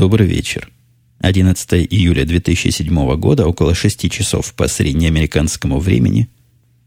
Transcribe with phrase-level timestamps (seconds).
[0.00, 0.70] Добрый вечер.
[1.18, 6.30] 11 июля 2007 года, около 6 часов по среднеамериканскому времени,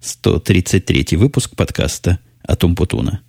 [0.01, 3.21] 133 выпуск подкаста от Умпутуна.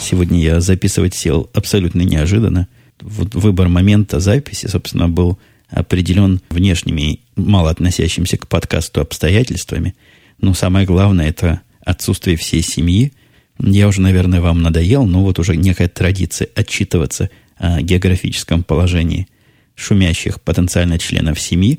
[0.00, 2.66] Сегодня я записывать сел абсолютно неожиданно.
[3.06, 9.94] Вот выбор момента записи, собственно, был определен внешними, мало относящимися к подкасту обстоятельствами.
[10.40, 13.12] Но самое главное– это отсутствие всей семьи.
[13.60, 19.28] Я уже, наверное, вам надоел, но вот уже некая традиция отчитываться о географическом положении
[19.76, 21.78] шумящих потенциально членов семьи.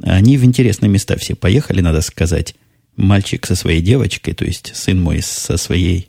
[0.00, 2.54] Они в интересные места все поехали, надо сказать.
[2.94, 6.08] Мальчик со своей девочкой, то есть сын мой со своей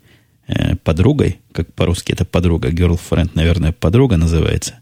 [0.83, 4.75] подругой, как по-русски это подруга, girlfriend, наверное, подруга называется.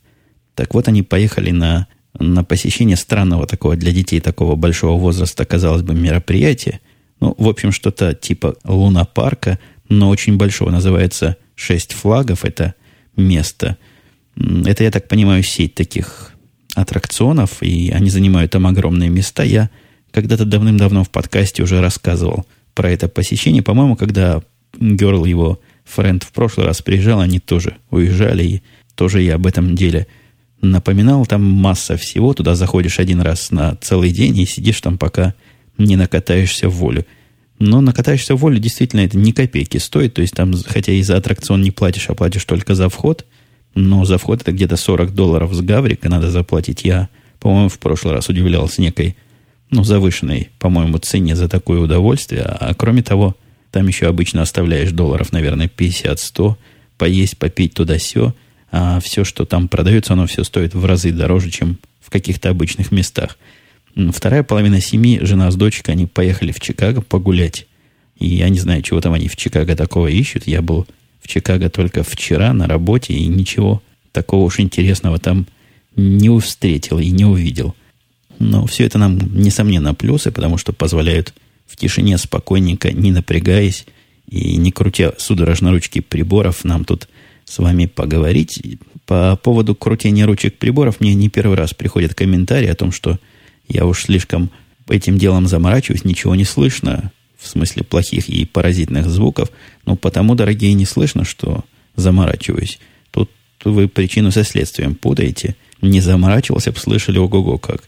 [0.56, 1.88] Так вот, они поехали на,
[2.20, 6.80] на посещение странного такого для детей такого большого возраста, казалось бы, мероприятия.
[7.20, 9.60] Ну, в общем, что-то типа лунопарка,
[9.90, 10.72] но очень большого.
[10.72, 12.44] Называется «Шесть флагов».
[12.46, 12.74] Это
[13.16, 13.78] место.
[14.36, 16.34] Это, я так понимаю, сеть таких
[16.74, 19.44] аттракционов, и они занимают там огромные места.
[19.44, 19.70] Я
[20.12, 23.62] когда-то давным-давно в подкасте уже рассказывал про это посещение.
[23.62, 24.42] По-моему, когда
[24.80, 28.62] Герл, его френд, в прошлый раз приезжал, они тоже уезжали, и
[28.96, 30.08] тоже я об этом деле
[30.62, 31.26] напоминал.
[31.26, 35.34] Там масса всего, туда заходишь один раз на целый день и сидишь там, пока
[35.78, 37.06] не накатаешься в волю.
[37.60, 40.16] Но накатаешься в волю действительно это ни копейки стоит.
[40.16, 43.26] То есть там, хотя и за аттракцион не платишь, а платишь только за вход,
[43.76, 46.84] но за вход это где-то 40 долларов с гаврика надо заплатить.
[46.84, 49.16] Я, по-моему, в прошлый раз удивлялся некой,
[49.70, 52.42] ну, завышенной, по-моему, цене за такое удовольствие.
[52.42, 53.38] А кроме того,
[53.72, 56.56] там еще обычно оставляешь долларов, наверное, 50-100,
[56.98, 58.34] поесть, попить туда-сё.
[58.72, 62.92] А все, что там продается, оно все стоит в разы дороже, чем в каких-то обычных
[62.92, 63.38] местах.
[63.96, 67.68] Вторая половина семьи, жена с дочкой, они поехали в Чикаго погулять.
[68.18, 70.48] И я не знаю, чего там они в Чикаго такого ищут.
[70.48, 70.88] Я был
[71.22, 73.82] в Чикаго только вчера на работе, и ничего
[74.12, 75.48] такого уж интересного там
[75.96, 77.76] не встретил и не увидел.
[78.40, 81.34] Но все это нам, несомненно, плюсы, потому что позволяют
[81.72, 83.86] в тишине, спокойненько, не напрягаясь
[84.28, 87.08] и не крутя судорожно ручки приборов, нам тут
[87.46, 88.62] с вами поговорить.
[89.06, 93.20] По поводу крутения ручек приборов мне не первый раз приходят комментарии о том, что
[93.68, 94.52] я уж слишком
[94.90, 99.50] этим делом заморачиваюсь, ничего не слышно, в смысле плохих и паразитных звуков,
[99.86, 101.64] но потому, дорогие, не слышно, что
[101.96, 102.80] заморачиваюсь.
[103.12, 103.32] Тут
[103.64, 105.56] вы причину со следствием путаете.
[105.82, 107.84] Не заморачивался, бы слышали ого-го как.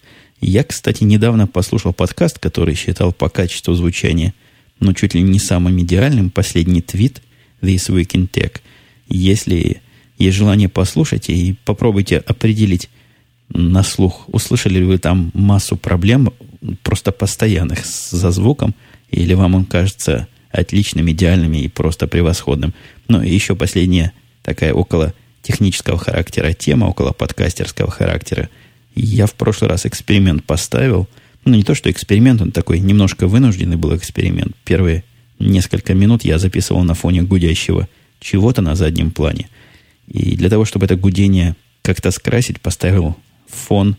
[0.46, 4.34] Я, кстати, недавно послушал подкаст, который считал по качеству звучания,
[4.82, 7.22] но чуть ли не самым идеальным, последний твит
[7.62, 8.58] This Week in Tech.
[9.08, 9.82] Если
[10.18, 12.90] есть желание послушать и попробуйте определить
[13.48, 16.34] на слух, услышали ли вы там массу проблем,
[16.84, 18.76] просто постоянных за звуком,
[19.12, 22.74] или вам он кажется отличным, идеальным и просто превосходным.
[23.08, 24.12] Ну и еще последняя
[24.42, 28.50] такая около технического характера тема, около подкастерского характера–
[28.96, 31.08] я в прошлый раз эксперимент поставил.
[31.46, 34.56] Ну, не то, что эксперимент, он такой немножко вынужденный был эксперимент.
[34.64, 35.04] Первые
[35.40, 37.88] несколько минут я записывал на фоне гудящего
[38.20, 39.50] чего-то на заднем плане.
[40.08, 43.18] И для того, чтобы это гудение как-то скрасить, поставил
[43.48, 43.98] фон,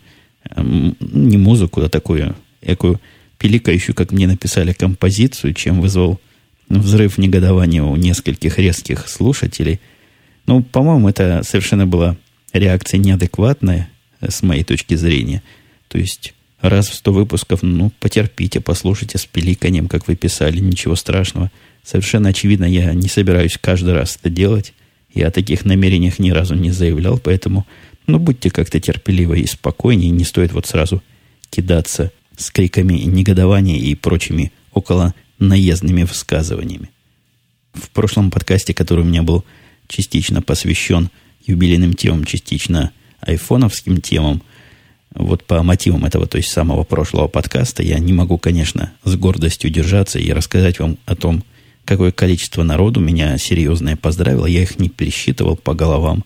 [0.50, 3.00] эм, не музыку, а такую экую
[3.38, 6.20] пиликающую, как мне написали, композицию, чем вызвал
[6.68, 9.80] взрыв негодования у нескольких резких слушателей.
[10.46, 12.16] Ну, по-моему, это совершенно была
[12.52, 13.90] реакция неадекватная,
[14.30, 15.42] с моей точки зрения.
[15.88, 20.96] То есть раз в сто выпусков, ну, потерпите, послушайте с пиликанием, как вы писали, ничего
[20.96, 21.50] страшного.
[21.82, 24.72] Совершенно очевидно, я не собираюсь каждый раз это делать.
[25.12, 27.66] Я о таких намерениях ни разу не заявлял, поэтому,
[28.06, 31.02] ну, будьте как-то терпеливы и спокойнее, не стоит вот сразу
[31.50, 36.90] кидаться с криками негодования и прочими около наездными высказываниями.
[37.74, 39.44] В прошлом подкасте, который у меня был
[39.88, 41.10] частично посвящен
[41.46, 42.92] юбилейным темам, частично
[43.26, 44.42] айфоновским темам,
[45.14, 49.70] вот по мотивам этого, то есть самого прошлого подкаста, я не могу, конечно, с гордостью
[49.70, 51.44] держаться и рассказать вам о том,
[51.84, 54.46] какое количество народу меня серьезное поздравило.
[54.46, 56.24] Я их не пересчитывал по головам,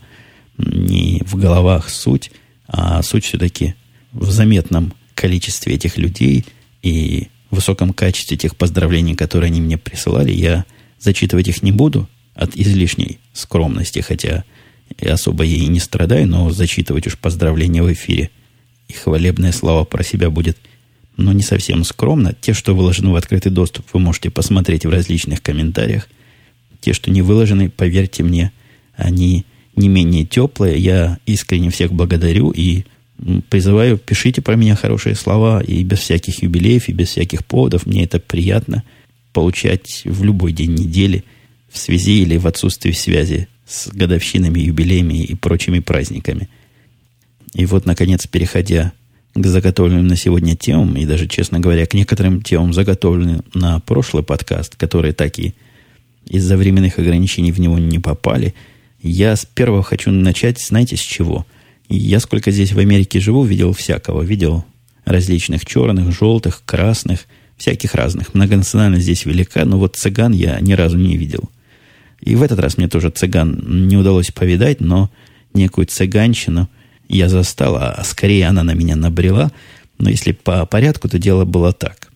[0.57, 2.31] не в головах суть,
[2.67, 3.75] а суть все-таки
[4.11, 6.45] в заметном количестве этих людей
[6.81, 10.31] и высоком качестве тех поздравлений, которые они мне присылали.
[10.31, 10.65] Я
[10.99, 14.43] зачитывать их не буду от излишней скромности, хотя
[14.97, 18.29] и особо ей не страдаю, но зачитывать уж поздравления в эфире
[18.89, 20.57] и хвалебные слова про себя будет,
[21.15, 22.35] но не совсем скромно.
[22.39, 26.09] Те, что выложены в открытый доступ, вы можете посмотреть в различных комментариях.
[26.81, 28.51] Те, что не выложены, поверьте мне,
[28.95, 29.45] они
[29.75, 30.75] не менее теплое.
[30.75, 32.85] Я искренне всех благодарю и
[33.49, 37.85] призываю, пишите про меня хорошие слова и без всяких юбилеев, и без всяких поводов.
[37.85, 38.83] Мне это приятно
[39.33, 41.23] получать в любой день недели
[41.69, 46.49] в связи или в отсутствии связи с годовщинами, юбилеями и прочими праздниками.
[47.53, 48.93] И вот, наконец, переходя
[49.35, 54.23] к заготовленным на сегодня темам, и даже, честно говоря, к некоторым темам, заготовленным на прошлый
[54.23, 55.53] подкаст, которые так и
[56.25, 58.55] из-за временных ограничений в него не попали,
[59.01, 61.45] я с первого хочу начать, знаете, с чего?
[61.87, 64.23] Я сколько здесь в Америке живу, видел всякого.
[64.23, 64.65] Видел
[65.05, 67.25] различных черных, желтых, красных,
[67.55, 68.33] всяких разных.
[68.33, 71.49] Многонациональность здесь велика, но вот цыган я ни разу не видел.
[72.21, 75.09] И в этот раз мне тоже цыган не удалось повидать, но
[75.53, 76.69] некую цыганщину
[77.07, 79.51] я застал, а скорее она на меня набрела.
[79.97, 82.11] Но если по порядку, то дело было так.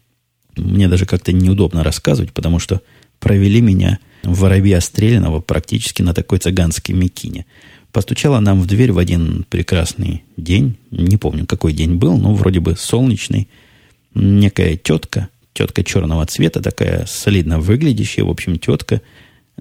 [0.56, 2.82] Мне даже как-то неудобно рассказывать, потому что
[3.20, 7.46] провели меня воробья стрелянного практически на такой цыганской мекине.
[7.92, 12.60] Постучала нам в дверь в один прекрасный день, не помню, какой день был, но вроде
[12.60, 13.48] бы солнечный,
[14.16, 19.02] некая тетка, тетка черного цвета, такая солидно выглядящая, в общем, тетка,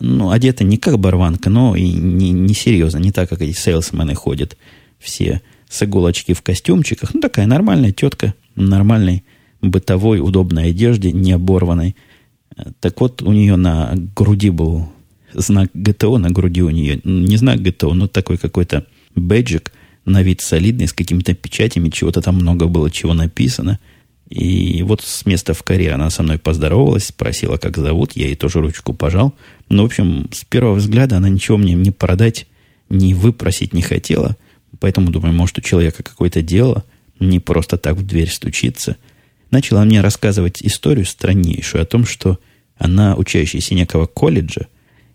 [0.00, 4.14] ну, одета не как барванка, но и не, не серьезно, не так, как эти сейлсмены
[4.14, 4.56] ходят
[4.98, 7.14] все с иголочки в костюмчиках.
[7.14, 9.24] Ну, такая нормальная тетка, нормальной
[9.60, 11.96] бытовой, удобной одежде, не оборванной.
[12.80, 14.88] Так вот, у нее на груди был
[15.32, 19.72] знак ГТО, на груди у нее, не знак ГТО, но такой какой-то бэджик,
[20.04, 23.78] на вид солидный, с какими-то печатями, чего-то там много было, чего написано–
[24.32, 28.12] и вот с места в коре она со мной поздоровалась, спросила, как зовут.
[28.14, 29.34] Я ей тоже ручку пожал.
[29.68, 32.46] Ну, в общем, с первого взгляда она ничего мне не продать,
[32.88, 34.38] не выпросить не хотела.
[34.80, 36.82] Поэтому, думаю, может, у человека какое-то дело,
[37.20, 38.96] не просто так в дверь стучиться.
[39.50, 42.38] Начала мне рассказывать историю страннейшую о том, что
[42.78, 44.66] она учащаяся некого колледжа,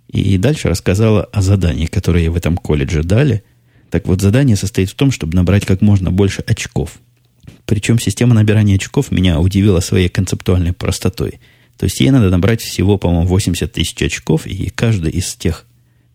[0.10, 3.44] и дальше рассказала о задании, которое ей в этом колледже дали.
[3.90, 7.00] Так вот, задание состоит в том, чтобы набрать как можно больше очков–
[7.66, 11.40] причем система набирания очков меня удивила своей концептуальной простотой.
[11.78, 15.66] То есть ей надо набрать всего, по-моему, 80 тысяч очков, и каждый из тех,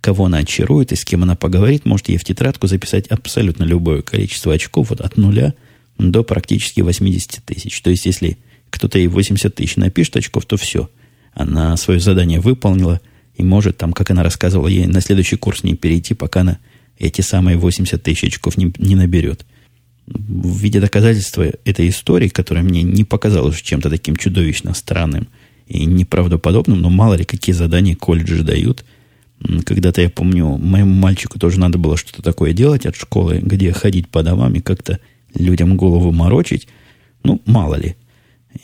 [0.00, 4.02] кого она очарует и с кем она поговорит, может ей в тетрадку записать абсолютно любое
[4.02, 5.55] количество очков вот от нуля
[5.99, 7.81] до практически 80 тысяч.
[7.82, 8.38] То есть если
[8.70, 10.90] кто-то ей 80 тысяч напишет очков, то все.
[11.34, 13.00] Она свое задание выполнила
[13.37, 16.58] и может, там, как она рассказывала, ей на следующий курс не перейти, пока она
[16.99, 19.46] эти самые 80 тысяч очков не, не наберет
[20.14, 25.28] в виде доказательства этой истории, которая мне не показалась чем-то таким чудовищно странным
[25.66, 28.84] и неправдоподобным, но мало ли какие задания колледжи дают.
[29.64, 34.08] Когда-то я помню, моему мальчику тоже надо было что-то такое делать от школы, где ходить
[34.08, 35.00] по домам и как-то
[35.34, 36.68] людям голову морочить.
[37.24, 37.96] Ну, мало ли.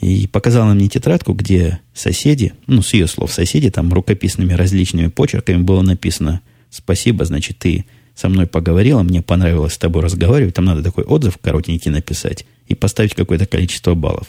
[0.00, 5.62] И показала мне тетрадку, где соседи, ну, с ее слов соседи, там рукописными различными почерками
[5.62, 7.86] было написано «Спасибо, значит, ты
[8.18, 12.74] со мной поговорила, мне понравилось с тобой разговаривать, там надо такой отзыв коротенький написать и
[12.74, 14.26] поставить какое-то количество баллов.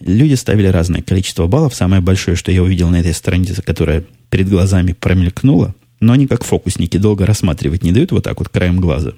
[0.00, 1.72] Люди ставили разное количество баллов.
[1.72, 6.42] Самое большое, что я увидел на этой странице, которая перед глазами промелькнула, но они как
[6.42, 9.12] фокусники долго рассматривать не дают вот так вот краем глаза.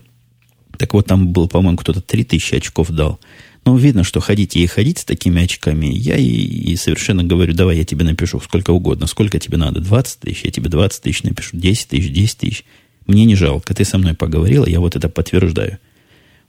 [0.77, 3.19] Так вот, там был, по-моему, кто-то 3000 очков дал.
[3.65, 5.87] Но видно, что ходите и ходить с такими очками.
[5.87, 9.07] Я и, и совершенно говорю, давай я тебе напишу сколько угодно.
[9.07, 9.81] Сколько тебе надо?
[9.81, 10.43] 20 тысяч?
[10.45, 11.57] Я тебе 20 тысяч напишу.
[11.57, 12.65] 10 тысяч, 10 тысяч.
[13.07, 13.75] Мне не жалко.
[13.75, 15.79] Ты со мной поговорила, я вот это подтверждаю.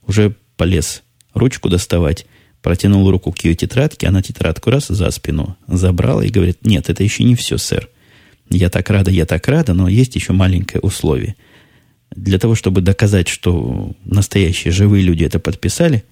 [0.06, 1.02] Уже полез
[1.34, 2.26] ручку доставать,
[2.62, 7.02] протянул руку к ее тетрадке, она тетрадку раз за спину забрала и говорит, нет, это
[7.02, 7.88] еще не все, сэр.
[8.48, 11.36] Я так рада, я так рада, но есть еще маленькое условие.
[12.14, 16.04] Для того, чтобы доказать, что настоящие живые люди это подписали,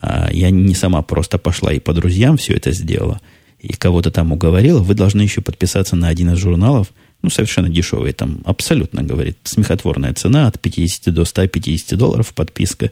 [0.00, 3.20] а я не сама просто пошла и по друзьям все это сделала,
[3.58, 8.12] и кого-то там уговорила, вы должны еще подписаться на один из журналов– ну, совершенно дешевые,
[8.12, 12.90] там абсолютно, говорит, смехотворная цена от 50 до 150 долларов подписка.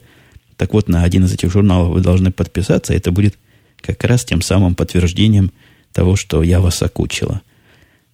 [0.57, 3.39] Так вот, на один из этих журналов вы должны подписаться, это будет
[3.81, 5.53] как раз тем самым подтверждением
[5.93, 7.41] того, что я вас окучила.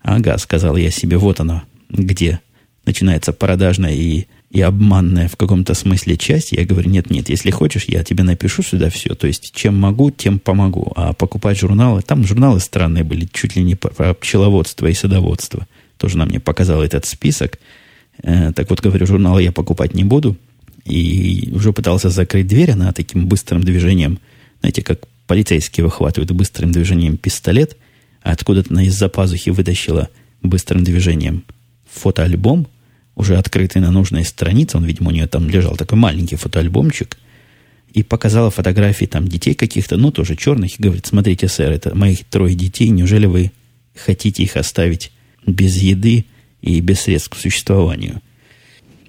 [0.02, 2.40] Ага, сказал я себе, вот оно, где
[2.84, 6.52] начинается продажная и, и обманная в каком-то смысле часть.
[6.52, 9.14] Я говорю, нет, нет, если хочешь, я тебе напишу сюда все.
[9.14, 10.92] То есть, чем могу, тем помогу.
[10.94, 15.66] А покупать журналы, там журналы странные были, чуть ли не про пчеловодство и садоводство–
[15.98, 17.58] тоже нам мне показал этот список.
[18.22, 20.36] Э, так вот, говорю, журналы я покупать не буду.
[20.84, 24.18] И уже пытался закрыть дверь, она таким быстрым движением,
[24.60, 27.76] знаете, как полицейские выхватывают быстрым движением пистолет,
[28.22, 30.10] а откуда-то она из-за пазухи вытащила
[30.42, 31.44] быстрым движением
[31.90, 32.66] фотоальбом,
[33.16, 37.16] уже открытый на нужной странице, он, видимо, у нее там лежал такой маленький фотоальбомчик,
[37.92, 42.24] и показала фотографии там детей каких-то, ну, тоже черных, и говорит, смотрите, сэр, это моих
[42.24, 43.52] трое детей, неужели вы
[43.94, 45.12] хотите их оставить
[45.46, 46.24] без еды
[46.62, 48.20] и без средств к существованию.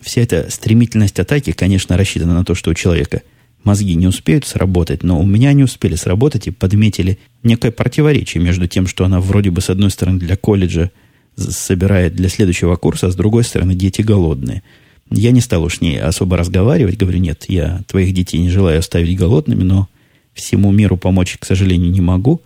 [0.01, 3.24] вся эта стремительность атаки, конечно, рассчитана на то, что у человека
[3.63, 8.68] мозги не успеют сработать, но у меня не успели сработать и подметили некое противоречие между
[8.68, 10.92] тем, что она вроде бы с одной стороны для колледжа
[11.38, 14.63] собирает для следующего курса, а с другой стороны дети голодные.
[15.12, 18.80] Я не стал уж с ней особо разговаривать, говорю, нет, я твоих детей не желаю
[18.80, 19.88] оставить голодными, но
[20.34, 22.42] всему миру помочь, к сожалению, не могу.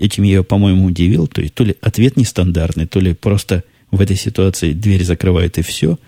[0.00, 1.26] Этим я ее, по-моему, удивил.
[1.26, 5.62] То есть, то ли ответ нестандартный, то ли просто в этой ситуации дверь закрывает и
[5.62, 5.98] все.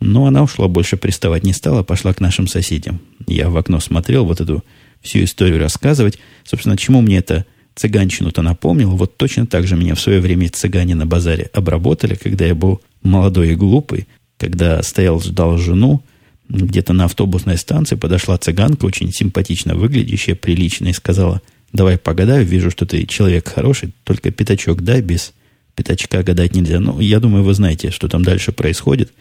[0.00, 3.00] Но она ушла, больше приставать не стала, пошла к нашим соседям.
[3.26, 4.64] Я в окно смотрел, вот эту
[5.02, 6.18] всю историю рассказывать.
[6.42, 8.96] Собственно, чему мне это цыганщину-то напомнил?
[8.96, 12.80] Вот точно так же меня в свое время цыгане на базаре обработали, когда я был
[13.02, 14.08] молодой и глупый,
[14.38, 16.02] когда стоял, ждал жену,
[16.48, 21.42] где-то на автобусной станции подошла цыганка, очень симпатично выглядящая, приличная, и сказала,
[21.74, 25.34] давай погадаю, вижу, что ты человек хороший, только пятачок дай, без
[25.74, 26.80] пятачка гадать нельзя.
[26.80, 29.12] Ну, я думаю, вы знаете, что там дальше происходит,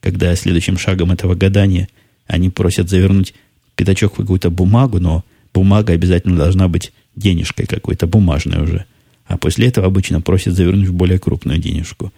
[0.00, 1.88] когда следующим шагом этого гадания
[2.26, 3.34] они просят завернуть
[3.74, 8.84] пятачок в какую-то бумагу, но бумага обязательно должна быть денежкой какой-то, бумажной уже.
[9.26, 12.12] А после этого обычно просят завернуть в более крупную денежку.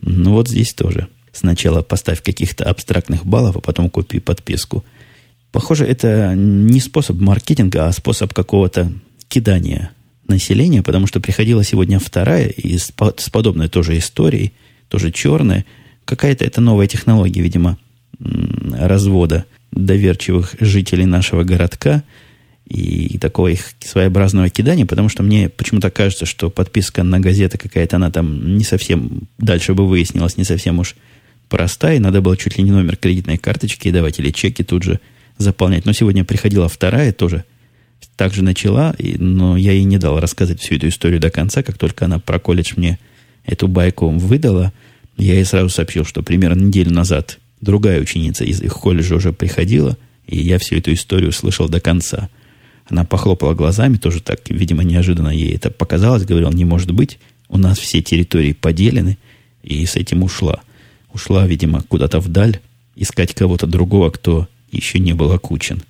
[0.00, 1.08] Ну, вот здесь тоже–
[1.38, 4.84] Сначала поставь каких-то абстрактных баллов, а потом купи подписку.
[5.52, 8.92] Похоже, это не способ маркетинга, а способ какого-то
[9.28, 9.92] кидания
[10.26, 14.52] населения, потому что приходила сегодня вторая из, с подобной тоже историей,
[14.88, 15.64] тоже черная.
[16.04, 17.78] Какая-то это новая технология, видимо,
[18.18, 22.02] развода доверчивых жителей нашего городка–
[22.68, 27.96] и такого их своеобразного кидания, потому что мне почему-то кажется, что подписка на газеты какая-то,
[27.96, 30.94] она там не совсем, дальше бы выяснилось, не совсем уж
[31.48, 35.00] простая, надо было чуть ли не номер кредитной карточки давать или чеки тут же
[35.38, 35.86] заполнять.
[35.86, 37.44] Но сегодня приходила вторая тоже,
[38.16, 41.62] также начала, но я ей не дал рассказать всю эту историю до конца.
[41.62, 42.98] Как только она про колледж мне
[43.44, 44.72] эту байку выдала,
[45.16, 49.96] я ей сразу сообщил, что примерно неделю назад другая ученица из их колледжа уже приходила,
[50.26, 52.28] и я всю эту историю слышал до конца.
[52.88, 57.58] Она похлопала глазами, тоже так, видимо, неожиданно ей это показалось, говорил, не может быть, у
[57.58, 59.18] нас все территории поделены,
[59.62, 60.60] и с этим ушла.
[61.12, 62.60] Ушла, видимо, куда-то вдаль,
[62.96, 65.82] искать кого-то другого, кто еще не был окучен.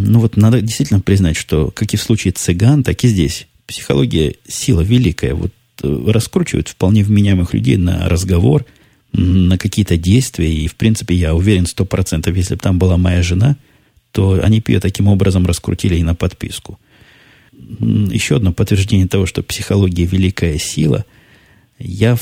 [0.00, 4.36] Ну вот надо действительно признать, что как и в случае цыган, так и здесь психология
[4.46, 5.34] сила великая.
[5.34, 5.52] Вот
[5.82, 8.64] э, раскручивает вполне вменяемых людей на разговор,
[9.12, 10.52] на какие-то действия.
[10.52, 13.56] И, в принципе, я уверен сто процентов, если бы там была моя жена,
[14.12, 16.78] то они бы ее таким образом раскрутили и на подписку.
[17.52, 21.04] Еще одно подтверждение того, что психология великая сила.
[21.78, 22.16] Я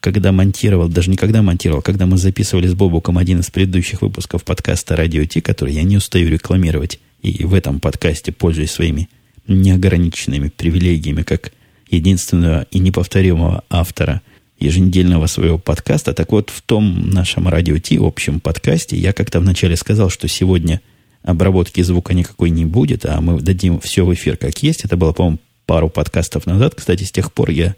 [0.00, 4.44] когда монтировал, даже не когда монтировал, когда мы записывали с Бобуком один из предыдущих выпусков
[4.44, 9.08] подкаста «Радио Ти», который я не устаю рекламировать, и в этом подкасте пользуюсь своими
[9.48, 11.52] неограниченными привилегиями, как
[11.90, 14.20] единственного и неповторимого автора
[14.60, 16.12] еженедельного своего подкаста.
[16.12, 20.80] Так вот, в том нашем «Радио Ти», общем подкасте, я как-то вначале сказал, что сегодня
[21.22, 24.84] обработки звука никакой не будет, а мы дадим все в эфир как есть.
[24.84, 26.74] Это было, по-моему, пару подкастов назад.
[26.74, 27.74] Кстати, с тех пор я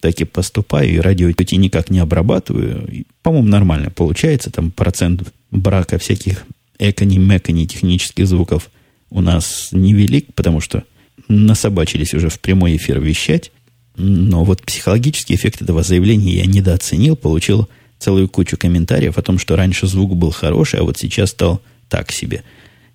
[0.00, 2.86] так и поступаю, и радио эти никак не обрабатываю.
[2.88, 4.50] И, по-моему, нормально получается.
[4.50, 6.44] Там процент брака всяких
[6.78, 8.70] экони-мекони технических звуков
[9.10, 10.84] у нас невелик, потому что
[11.28, 13.52] насобачились уже в прямой эфир вещать.
[13.96, 17.68] Но вот психологический эффект этого заявления я недооценил, получил
[17.98, 22.10] целую кучу комментариев о том, что раньше звук был хороший, а вот сейчас стал так
[22.10, 22.42] себе.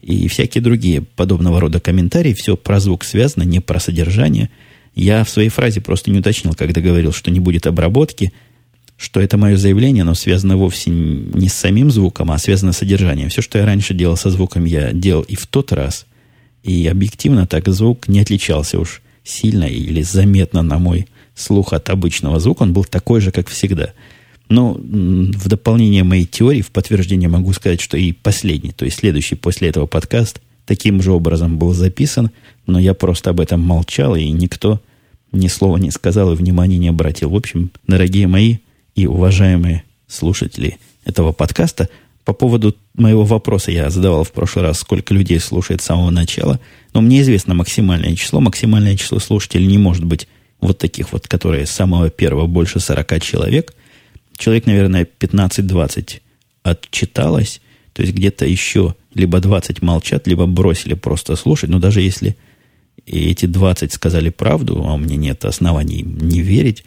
[0.02, 4.50] И всякие другие подобного рода комментарии, все про звук связано, не про содержание–
[4.96, 8.34] я в своей фразе просто не уточнил, когда говорил, что не будет обработки,
[9.00, 13.30] что это мое заявление, оно связано вовсе не с самим звуком, а связано с содержанием.
[13.30, 16.06] Все, что я раньше делал со звуком, я делал и в тот раз.
[16.64, 22.42] И объективно так звук не отличался уж сильно или заметно на мой слух от обычного
[22.42, 22.64] звука.
[22.64, 23.94] Он был такой же, как всегда.
[24.50, 29.36] Но в дополнение моей теории, в подтверждение могу сказать, что и последний, то есть следующий
[29.36, 32.32] после этого подкаст таким же образом был записан,
[32.68, 34.82] но я просто об этом молчал, и никто
[35.32, 37.30] ни слова не сказал и внимания не обратил.
[37.30, 38.58] В общем, дорогие мои
[39.00, 41.88] и уважаемые слушатели этого подкаста,
[42.26, 46.60] по поводу моего вопроса я задавал в прошлый раз, сколько людей слушает с самого начала,
[46.94, 48.42] но мне известно максимальное число.
[48.42, 50.28] Максимальное число слушателей не может быть
[50.60, 53.74] вот таких вот, которые с самого первого больше 40 человек.
[54.36, 56.20] Человек, наверное, 15-20
[56.64, 57.62] отчиталось,
[57.94, 61.70] то есть где-то еще либо 20 молчат, либо бросили просто слушать.
[61.70, 62.36] Но даже если
[63.06, 66.84] эти 20 сказали правду, а меня нет оснований не верить,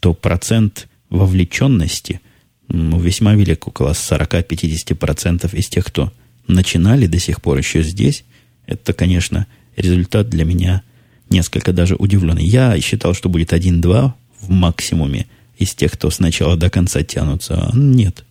[0.00, 2.20] то процент вовлеченности
[2.68, 6.12] ну, весьма велик, около 40-50% из тех, кто
[6.46, 8.24] начинали до сих пор еще здесь.
[8.66, 9.46] Это, конечно,
[9.76, 10.82] результат для меня
[11.30, 12.44] несколько даже удивленный.
[12.44, 17.68] Я считал, что будет 1-2 в максимуме из тех, кто сначала до конца тянутся.
[17.68, 18.24] А нет.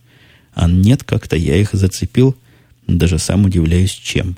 [0.54, 2.36] А нет, как-то я их зацепил,
[2.86, 4.36] даже сам удивляюсь, чем.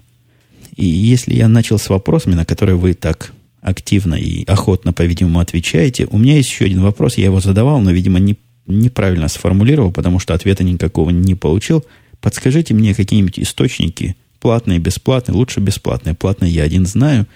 [0.77, 6.07] И если я начал с вопросами, на которые вы так активно и охотно, по-видимому, отвечаете,
[6.11, 8.37] у меня есть еще один вопрос, я его задавал, но, видимо, не,
[8.67, 11.85] неправильно сформулировал, потому что ответа никакого не получил.
[12.21, 16.15] Подскажите мне какие-нибудь источники, платные, бесплатные, лучше бесплатные.
[16.15, 17.27] Платные я один знаю,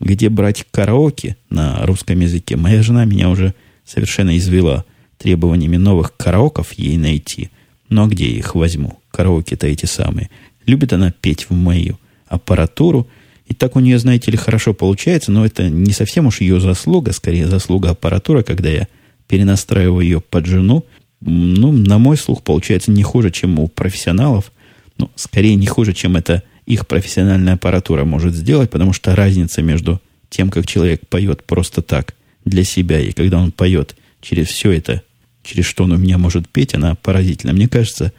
[0.00, 2.56] где брать караоке на русском языке.
[2.56, 4.84] Моя жена меня уже совершенно извела
[5.18, 7.50] требованиями новых караоков ей найти.
[7.88, 8.98] Но где я их возьму?
[9.10, 10.30] Караоке-то эти самые.
[10.66, 13.06] Любит она петь в мою аппаратуру.
[13.54, 17.12] И так у нее, знаете ли, хорошо получается, но это не совсем уж ее заслуга,
[17.12, 18.88] скорее заслуга аппаратуры, когда я
[19.28, 20.84] перенастраиваю ее под жену.
[21.20, 24.50] Ну, на мой слух, получается не хуже, чем у профессионалов.
[24.98, 30.00] Ну, скорее не хуже, чем это их профессиональная аппаратура может сделать, потому что разница между
[30.30, 35.02] тем, как человек поет просто так для себя, и когда он поет через все это,
[35.44, 37.52] через что он у меня может петь, она поразительна.
[37.52, 38.12] Мне кажется,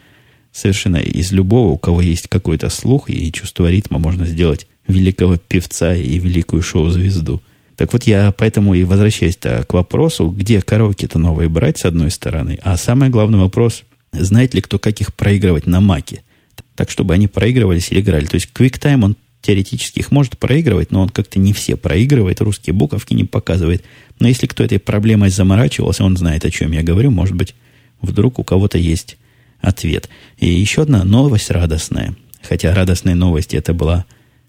[0.53, 5.95] совершенно из любого, у кого есть какой-то слух и чувство ритма, можно сделать великого певца
[5.95, 7.41] и великую шоу-звезду.
[7.75, 12.59] Так вот, я поэтому и возвращаюсь к вопросу, где караоке-то новые брать, с одной стороны,
[12.63, 16.21] а самый главный вопрос, знает ли кто, как их проигрывать на маке–
[16.75, 18.25] так, чтобы они проигрывались или играли.
[18.25, 22.73] То есть QuickTime, он теоретически их может проигрывать, но он как-то не все проигрывает, русские
[22.73, 23.83] буковки не показывает.
[24.19, 27.55] Но если кто этой проблемой заморачивался, он знает, о чем я говорю, может быть,
[28.01, 29.17] вдруг у кого-то есть
[29.61, 30.09] ответ.
[30.37, 32.15] И еще одна новость радостная.
[32.41, 34.05] Хотя радостной новости это была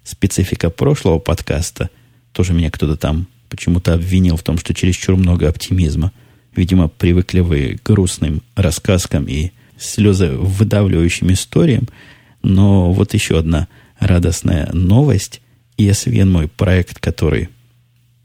[0.07, 1.91] специфика прошлого подкаста.
[2.33, 6.13] Тоже меня кто-то там почему-то обвинил в том, что чересчур много оптимизма.
[6.55, 11.89] Видимо, привыкли вы к грустным рассказкам и слезы выдавливающим историям–
[12.47, 13.67] но вот еще одна
[13.99, 15.41] радостная новость.
[15.79, 17.49] ESVN мой проект, который,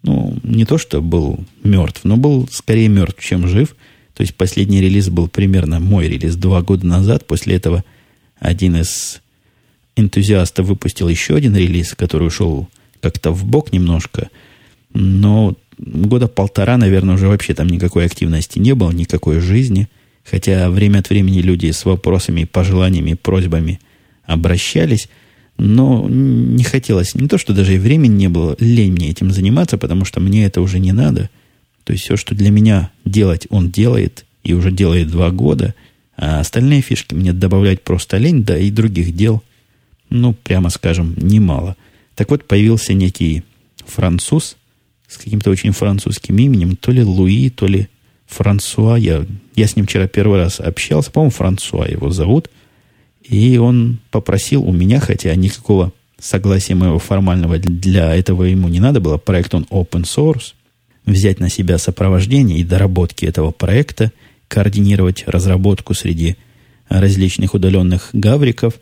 [0.04, 3.76] ну, не то что был мертв, но был скорее мертв, чем жив.
[4.14, 7.26] То есть последний релиз был примерно мой релиз два года назад.
[7.26, 7.84] После этого
[8.40, 9.22] один из
[9.96, 12.68] энтузиастов выпустил еще один релиз, который ушел
[13.02, 14.30] как-то в бок немножко.
[14.94, 19.88] Но года полтора, наверное, уже вообще там никакой активности не было, никакой жизни.
[20.24, 23.80] Хотя время от времени люди с вопросами, пожеланиями, просьбами–
[24.26, 25.10] обращались,
[25.58, 29.78] но не хотелось, не то, что даже и времени не было, лень мне этим заниматься,
[29.78, 31.30] потому что мне это уже не надо.
[31.84, 35.76] То есть все, что для меня делать, он делает, и уже делает два года,
[36.18, 39.44] а остальные фишки мне добавлять просто лень, да и других дел,
[40.12, 41.76] ну, прямо скажем, немало.
[42.16, 43.44] Так вот, появился некий
[43.86, 44.58] француз
[45.08, 47.88] с каким-то очень французским именем, то ли Луи, то ли
[48.28, 48.96] Франсуа.
[48.98, 52.50] Я, я с ним вчера первый раз общался, по-моему, Франсуа его зовут–
[53.32, 59.00] и он попросил у меня, хотя никакого согласия моего формального для этого ему не надо
[59.00, 60.54] было, проект он open source,
[61.06, 64.12] взять на себя сопровождение и доработки этого проекта,
[64.48, 66.36] координировать разработку среди
[66.90, 68.80] различных удаленных гавриков.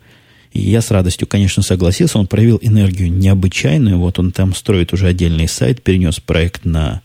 [0.52, 2.18] И я с радостью, конечно, согласился.
[2.18, 3.98] Он проявил энергию необычайную.
[3.98, 7.02] Вот он там строит уже отдельный сайт, перенес проект на,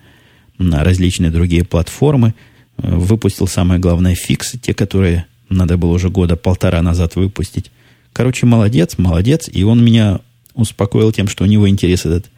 [0.58, 2.34] на различные другие платформы,
[2.78, 7.72] выпустил самое главное фиксы, те, которые надо было уже года полтора назад выпустить.
[8.14, 9.48] Короче, молодец, молодец.
[9.52, 10.22] И он меня
[10.56, 12.32] успокоил тем, что у него интерес этот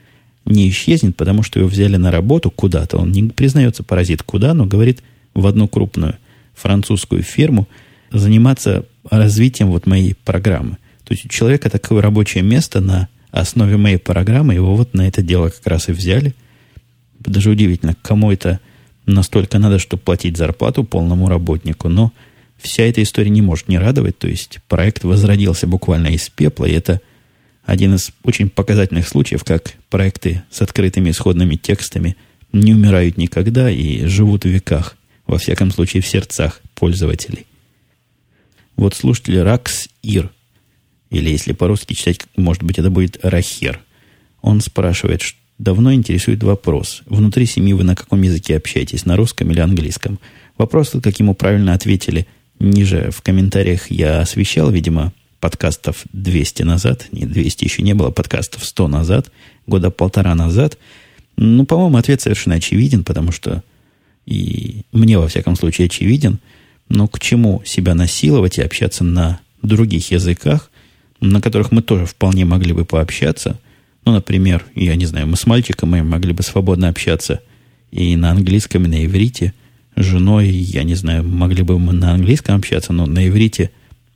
[0.43, 2.97] не исчезнет, потому что его взяли на работу куда-то.
[2.97, 6.17] Он не признается, паразит, куда, но говорит в одну крупную
[6.53, 7.67] французскую фирму
[8.11, 10.77] заниматься развитием вот моей программы.
[11.07, 15.21] То есть у человека такое рабочее место на основе моей программы, его вот на это
[15.21, 16.35] дело как раз и взяли.
[17.19, 18.59] Даже удивительно, кому это
[19.05, 21.87] настолько надо, чтобы платить зарплату полному работнику.
[21.87, 22.11] Но
[22.57, 24.17] вся эта история не может не радовать.
[24.17, 26.99] То есть проект возродился буквально из пепла, и это
[27.63, 32.17] один из очень показательных случаев, как проекты с открытыми исходными текстами
[32.51, 37.45] не умирают никогда и живут в веках, во всяком случае в сердцах пользователей.
[38.75, 40.31] Вот слушатель Ракс Ир,
[41.09, 43.79] или если по-русски читать, может быть, это будет Рахер,
[44.41, 47.01] он спрашивает, что давно интересует вопрос.
[47.05, 50.19] Внутри семьи вы на каком языке общаетесь, на русском или английском?
[50.57, 52.27] Вопрос, как ему правильно ответили–
[52.59, 58.65] Ниже в комментариях я освещал, видимо, подкастов 200 назад, не 200 еще не было, подкастов
[58.65, 59.31] 100 назад,
[59.67, 60.77] года полтора назад.
[61.35, 63.63] Ну, по-моему, ответ совершенно очевиден, потому что
[64.25, 66.39] и мне, во всяком случае, очевиден,
[66.89, 70.71] но к чему себя насиловать и общаться на других языках,
[71.19, 73.59] на которых мы тоже вполне могли бы пообщаться.
[74.05, 77.41] Ну, например, я не знаю, мы с мальчиком мы могли бы свободно общаться
[77.91, 79.53] и на английском, и на иврите–
[79.97, 83.71] женой, я не знаю, могли бы мы на английском общаться, но на иврите,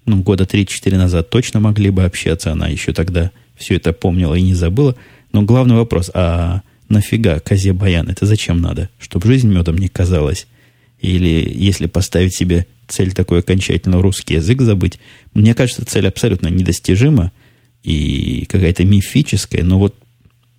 [0.05, 2.51] ну, года 3-4 назад точно могли бы общаться.
[2.51, 4.95] Она еще тогда все это помнила и не забыла.
[5.33, 8.09] Но главный вопрос, а нафига козе баян?
[8.09, 8.89] Это зачем надо?
[8.99, 10.47] Чтобы жизнь медом не казалась?
[10.99, 14.99] Или если поставить себе цель такой окончательно русский язык забыть.
[15.33, 17.31] Мне кажется, цель абсолютно недостижима
[17.83, 19.95] и какая-то мифическая, но вот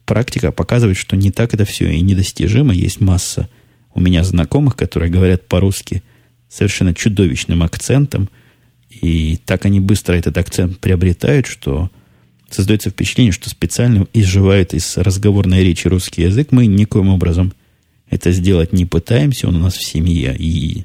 [0.05, 2.75] практика показывает, что не так это все и недостижимо.
[2.75, 3.49] Есть масса
[3.95, 6.03] у меня знакомых, которые говорят по-русски
[6.49, 8.29] совершенно чудовищным акцентом,
[8.91, 11.91] и так они быстро этот акцент приобретают, что
[12.51, 16.49] создается впечатление, что специально изживают из разговорной речи русский язык.
[16.51, 17.55] Мы никоим образом
[18.11, 20.37] это сделать не пытаемся, он у нас в семье.
[20.39, 20.85] И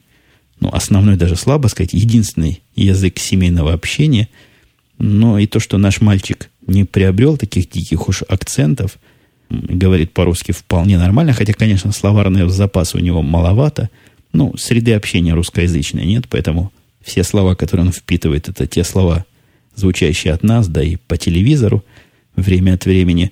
[0.60, 4.28] ну, основной даже слабо сказать, единственный язык семейного общения.
[4.98, 8.98] Но и то, что наш мальчик не приобрел таких диких уж акцентов,
[9.50, 13.89] говорит по-русски вполне нормально, хотя, конечно, словарный запас у него маловато.
[14.34, 19.26] Ну, среды общения русскоязычной нет, поэтому все слова, которые он впитывает, это те слова,
[19.76, 21.86] звучащие от нас, да и по телевизору
[22.36, 23.32] время от времени.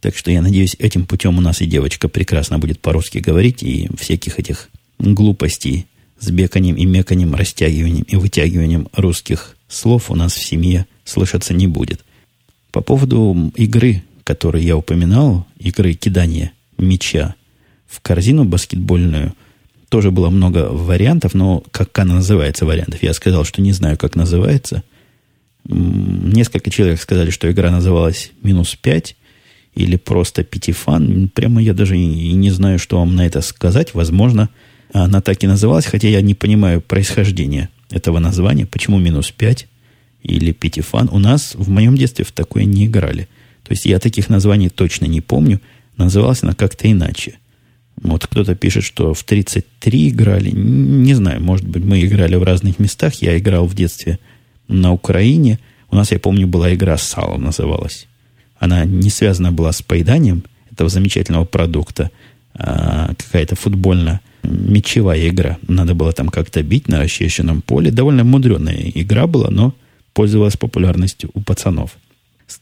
[0.00, 3.88] Так что я надеюсь, этим путем у нас и девочка прекрасно будет по-русски говорить, и
[3.96, 5.86] всяких этих глупостей
[6.18, 11.66] с беканием и меканием, растягиванием и вытягиванием русских слов у нас в семье слышаться не
[11.66, 12.04] будет.
[12.70, 17.34] По поводу игры, которую я упоминал, игры кидания мяча
[17.86, 19.34] в корзину баскетбольную,
[19.88, 23.02] тоже было много вариантов, но как она называется вариантов?
[23.02, 24.82] Я сказал, что не знаю, как называется.
[25.64, 29.14] Несколько человек сказали, что игра называлась «Минус 5»
[29.74, 31.30] или просто «Пятифан».
[31.34, 33.94] Прямо я даже и не знаю, что вам на это сказать.
[33.94, 34.50] Возможно,
[34.92, 38.66] она так и называлась, хотя я не понимаю происхождения этого названия.
[38.66, 39.66] Почему «Минус 5»
[40.22, 41.08] или «Пятифан»?
[41.12, 43.28] У нас в моем детстве в такое не играли.
[43.64, 45.60] То есть я таких названий точно не помню.
[45.96, 47.38] Называлась она как-то иначе–
[48.02, 50.50] вот кто-то пишет, что в 33 играли.
[50.50, 53.14] Не знаю, может быть, мы играли в разных местах.
[53.16, 54.18] Я играл в детстве
[54.68, 55.58] на Украине.
[55.90, 58.06] У нас, я помню, была игра с салом называлась.
[58.58, 62.10] Она не связана была с поеданием этого замечательного продукта,
[62.58, 65.58] а какая-то футбольная мячевая игра.
[65.66, 67.90] Надо было там как-то бить на расчищенном поле.
[67.90, 69.74] Довольно мудреная игра была, но
[70.12, 71.96] пользовалась популярностью у пацанов.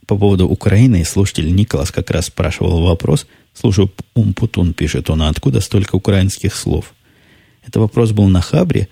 [0.07, 3.27] По поводу Украины слушатель Николас как раз спрашивал вопрос–
[3.59, 6.93] Слушай, Умпутун пишет он, а откуда столько украинских слов?
[7.67, 8.89] Это вопрос был на Хабре.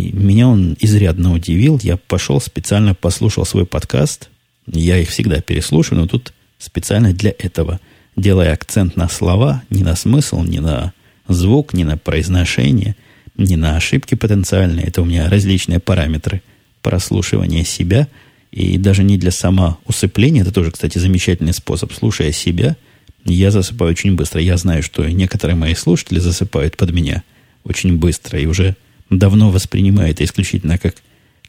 [0.00, 1.78] И меня он изрядно удивил.
[1.82, 4.28] Я пошел специально послушал свой подкаст.
[4.66, 7.80] Я их всегда переслушиваю, но тут специально для этого,
[8.20, 10.92] делая акцент на слова, не на смысл, не на
[11.28, 12.96] звук, не на произношение,
[13.36, 14.86] не на ошибки потенциальные.
[14.86, 16.42] Это у меня различные параметры
[16.82, 18.08] прослушивания себя.
[18.50, 22.76] И даже не для самоусыпления, это тоже, кстати, замечательный способ, слушая себя–
[23.24, 24.40] я засыпаю очень быстро.
[24.40, 27.22] Я знаю, что некоторые мои слушатели засыпают под меня
[27.64, 28.76] очень быстро и уже
[29.10, 30.96] давно воспринимают это исключительно как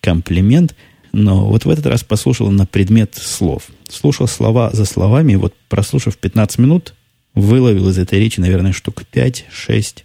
[0.01, 0.75] комплимент.
[1.11, 3.63] Но вот в этот раз послушал на предмет слов.
[3.87, 6.93] Слушал слова за словами, вот прослушав 15 минут,
[7.33, 10.03] выловил из этой речи, наверное, штук 5-6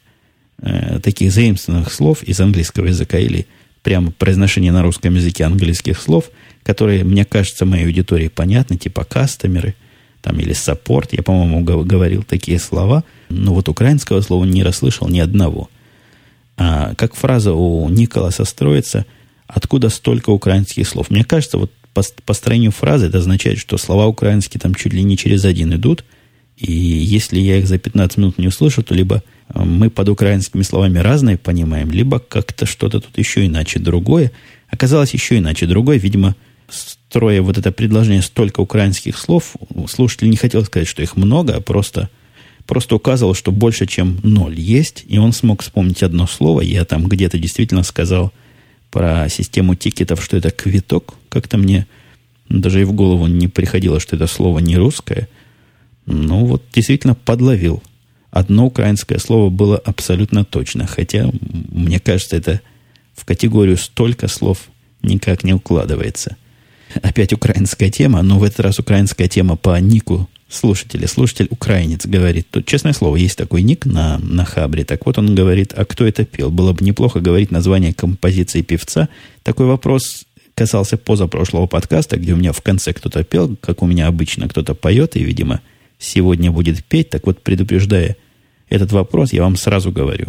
[0.63, 3.47] э, таких заимствованных слов из английского языка или
[3.83, 6.31] прямо произношение на русском языке английских слов,
[6.63, 9.75] которые, мне кажется, моей аудитории понятны, типа кастомеры–
[10.25, 15.19] там, или саппорт, я, по-моему, говорил такие слова, но вот украинского слова не расслышал ни
[15.19, 15.69] одного.
[16.57, 19.05] А как фраза у Николаса строится,
[19.47, 21.11] откуда столько украинских слов?
[21.11, 25.17] Мне кажется, вот по построению фразы это означает, что слова украинские там чуть ли не
[25.17, 26.05] через один идут,
[26.57, 30.63] и если я их за 15 минут не услышу, то либо э, мы под украинскими
[30.63, 34.31] словами разные понимаем, либо как-то что-то тут еще иначе другое.
[34.69, 36.37] Оказалось еще иначе другое, видимо,
[36.69, 39.57] строя вот это предложение столько украинских слов,
[39.89, 42.09] слушатель не хотел сказать, что их много, а просто,
[42.67, 46.63] просто указывал, что больше, чем ноль есть, и он смог вспомнить одно слово.
[46.63, 48.33] Я там где-то действительно сказал
[48.95, 51.15] про систему тикетов, что это квиток.
[51.29, 51.87] Как-то мне
[52.49, 55.29] даже и в голову не приходило, что это слово не русское.
[56.07, 57.83] Ну, вот действительно подловил.
[58.31, 61.29] Одно украинское слово было абсолютно точно, хотя,
[61.73, 62.61] мне кажется, это
[63.15, 64.69] в категорию столько слов
[65.03, 66.37] никак не укладывается–
[67.03, 71.07] Опять украинская тема, но в этот раз украинская тема по нику слушателя.
[71.07, 72.47] Слушатель украинец говорит.
[72.51, 74.85] Тут, честное слово, есть такой ник на, на Хабре.
[74.85, 76.51] Так вот он говорит, а кто это пел?
[76.51, 79.09] Было бы неплохо говорить название композиции певца.
[79.43, 84.07] Такой вопрос касался позапрошлого подкаста, где у меня в конце кто-то пел, как у меня
[84.07, 85.61] обычно кто-то поет, и, видимо,
[85.99, 87.11] сегодня будет петь.
[87.11, 88.17] Так вот, предупреждая
[88.69, 90.29] этот вопрос, я вам сразу говорю.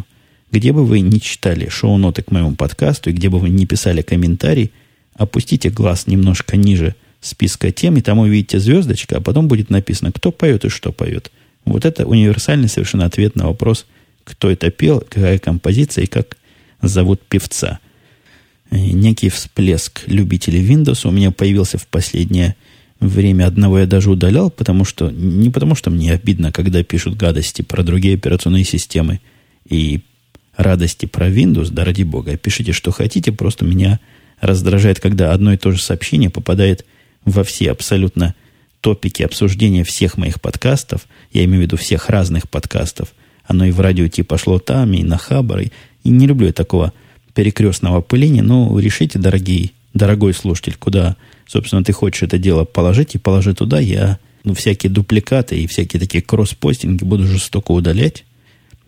[0.52, 4.02] Где бы вы не читали шоу-ноты к моему подкасту, и где бы вы не писали
[4.02, 4.72] комментарий–
[5.16, 10.32] Опустите глаз немножко ниже списка тем, и там увидите звездочка, а потом будет написано, кто
[10.32, 11.32] поет и что поет.
[11.66, 13.86] Вот это универсальный совершенно ответ на вопрос,
[14.24, 16.38] кто это пел, какая композиция и как
[16.82, 17.80] зовут певца.
[18.72, 22.56] И некий всплеск любителей Windows у меня появился в последнее
[23.00, 23.48] время.
[23.48, 27.84] Одного я даже удалял, потому что не потому что мне обидно, когда пишут гадости про
[27.84, 29.20] другие операционные системы
[29.68, 30.02] и
[30.56, 34.00] радости про Windows, да ради бога, пишите, что хотите, просто меня
[34.40, 36.86] раздражает, когда одно и то же сообщение попадает
[37.26, 38.36] во все абсолютно
[38.82, 43.80] топики обсуждения всех моих подкастов, я имею в виду всех разных подкастов, оно и в
[43.80, 45.72] радио типа пошло там, и на Хабар, и,
[46.04, 46.94] и не люблю я такого
[47.34, 53.20] перекрестного пыления, но решите, дорогие, дорогой слушатель, куда, собственно, ты хочешь это дело положить, и
[53.20, 58.24] положи туда, я ну, всякие дупликаты и всякие такие кросс-постинги буду жестоко удалять.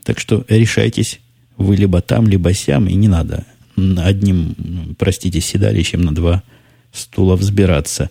[0.04, 1.20] Так что решайтесь,
[1.58, 3.46] вы либо там, либо сям, и не надо
[3.76, 6.44] одним, простите, седалищем на два
[6.94, 8.10] стула взбираться.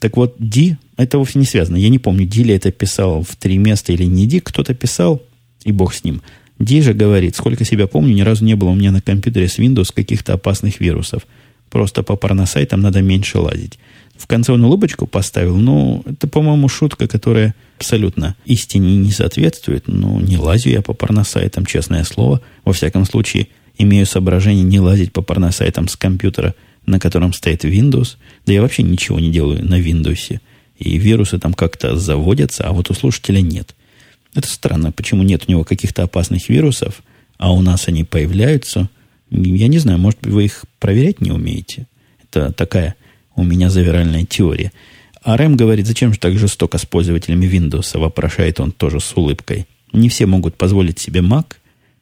[0.00, 1.76] Так вот, Ди, это вовсе не связано.
[1.76, 5.22] Я не помню, Ди ли это писал в три места или не Ди, кто-то писал,
[5.64, 6.22] и бог с ним.
[6.58, 9.58] Ди же говорит, сколько себя помню, ни разу не было у меня на компьютере с
[9.58, 11.26] Windows каких-то опасных вирусов.
[11.70, 13.78] Просто по порносайтам надо меньше лазить.
[14.16, 19.84] В конце он улыбочку поставил, но это, по-моему, шутка, которая абсолютно истине не соответствует.
[19.86, 22.40] Ну, не лазю я по порносайтам, честное слово.
[22.64, 26.54] Во всяком случае, имею соображение не лазить по порносайтам с компьютера,
[26.88, 28.16] на котором стоит Windows.
[28.46, 30.40] Да я вообще ничего не делаю на Windows.
[30.78, 33.74] И вирусы там как-то заводятся, а вот у слушателя нет.
[34.34, 37.02] Это странно, почему нет у него каких-то опасных вирусов,
[37.38, 38.88] а у нас они появляются.
[39.30, 41.86] Я не знаю, может быть, вы их проверять не умеете.
[42.22, 42.94] Это такая
[43.34, 44.72] у меня завиральная теория.
[45.22, 49.66] А Рэм говорит, зачем же так жестоко с пользователями Windows, вопрошает он тоже с улыбкой.
[49.92, 51.56] Не все могут позволить себе Mac,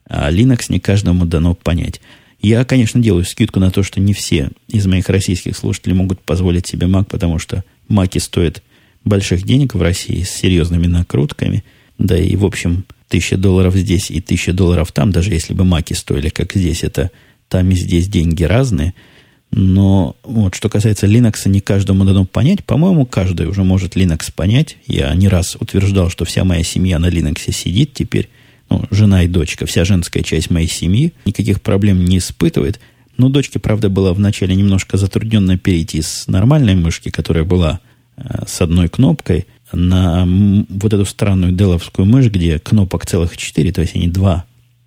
[0.09, 2.01] а Linux не каждому дано понять.
[2.40, 6.66] Я, конечно, делаю скидку на то, что не все из моих российских слушателей могут позволить
[6.66, 8.62] себе Mac, потому что Маки стоят
[9.05, 11.64] больших денег в России с серьезными накрутками.
[11.99, 15.94] Да и, в общем, тысяча долларов здесь и тысяча долларов там, даже если бы Маки
[15.94, 17.11] стоили, как здесь, это
[17.49, 18.94] там и здесь деньги разные–
[19.51, 22.64] но вот что касается Linux, не каждому дано понять.
[22.64, 24.77] По-моему, каждый уже может Linux понять.
[24.87, 28.29] Я не раз утверждал, что вся моя семья на Linux сидит теперь.
[28.69, 32.81] Ну, жена и дочка, вся женская часть моей семьи никаких проблем не испытывает.
[33.17, 37.81] Но дочке, правда, было вначале немножко затрудненно перейти с нормальной мышки, которая была
[38.17, 40.25] э, с одной кнопкой, на
[40.69, 44.45] вот эту странную деловскую мышь, где кнопок целых четыре, то есть они два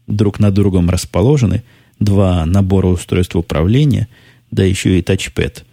[0.08, 1.64] друг на другом расположены,
[2.00, 4.08] два набора устройств управления–
[4.52, 5.66] да еще и тачпэд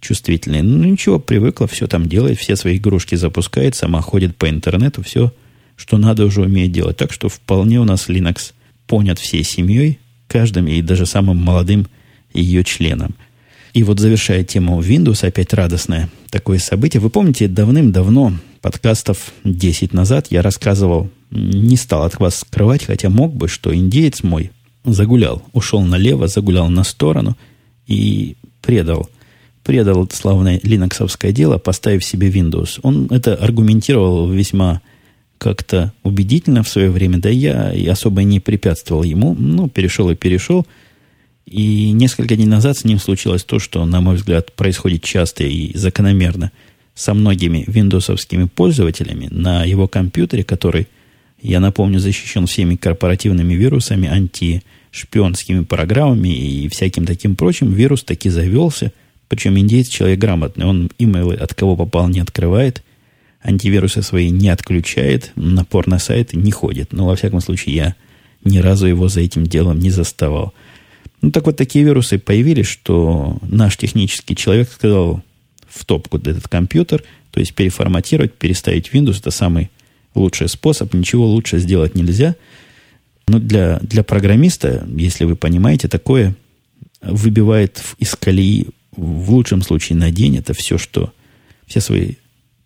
[0.00, 0.62] чувствительный.
[0.62, 5.32] Ну, ничего, привыкла, все там делает, все свои игрушки запускает, сама ходит по интернету, все,
[5.78, 6.98] что надо, уже умеет делать.
[6.98, 8.52] Так что вполне у нас Linux
[8.86, 11.86] понят всей семьей, каждым и даже самым молодым
[12.34, 13.14] ее членом.
[13.72, 17.00] И вот завершая тему Windows, опять радостное такое событие.
[17.00, 23.34] Вы помните, давным-давно, подкастов 10 назад, я рассказывал, не стал от вас скрывать, хотя мог
[23.34, 24.50] бы, что индеец мой
[24.84, 27.38] загулял, ушел налево, загулял на сторону–
[27.88, 29.08] и предал,
[29.64, 32.78] предал славное линоксовское дело, поставив себе Windows.
[32.82, 34.82] Он это аргументировал весьма
[35.38, 39.34] как-то убедительно в свое время, да я и особо не препятствовал ему.
[39.34, 40.66] Ну, перешел и перешел.
[41.46, 45.76] И несколько дней назад с ним случилось то, что, на мой взгляд, происходит часто и
[45.76, 46.52] закономерно
[46.94, 50.88] со многими виндовсовскими пользователями на его компьютере, который,
[51.40, 58.28] я напомню, защищен всеми корпоративными вирусами, анти шпионскими программами и всяким таким прочим, вирус таки
[58.28, 58.92] завелся.
[59.28, 60.66] Причем индейец человек грамотный.
[60.66, 62.82] Он имейлы от кого попал не открывает,
[63.42, 66.92] антивирусы свои не отключает, напор на сайты не ходит.
[66.92, 67.94] Но, во всяком случае, я
[68.44, 70.52] ни разу его за этим делом не заставал.
[71.20, 75.22] Ну, так вот, такие вирусы появились, что наш технический человек сказал
[75.68, 79.70] в топку этот компьютер, то есть переформатировать, переставить Windows, это самый
[80.14, 82.36] лучший способ, ничего лучше сделать нельзя–
[83.28, 86.34] но для, для программиста, если вы понимаете, такое
[87.02, 90.38] выбивает из колеи в лучшем случае на день.
[90.38, 91.12] Это все, что
[91.66, 92.14] все свои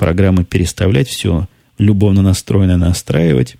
[0.03, 1.47] программы переставлять, все
[1.79, 3.55] любовно настроено настраивать.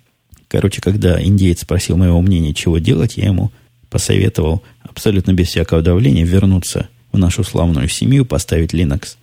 [0.49, 3.53] Короче, когда индеец спросил моего мнения, чего делать, я ему
[3.89, 9.15] посоветовал абсолютно без всякого давления вернуться в нашу славную семью, поставить Linux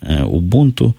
[0.00, 0.94] э, Ubuntu.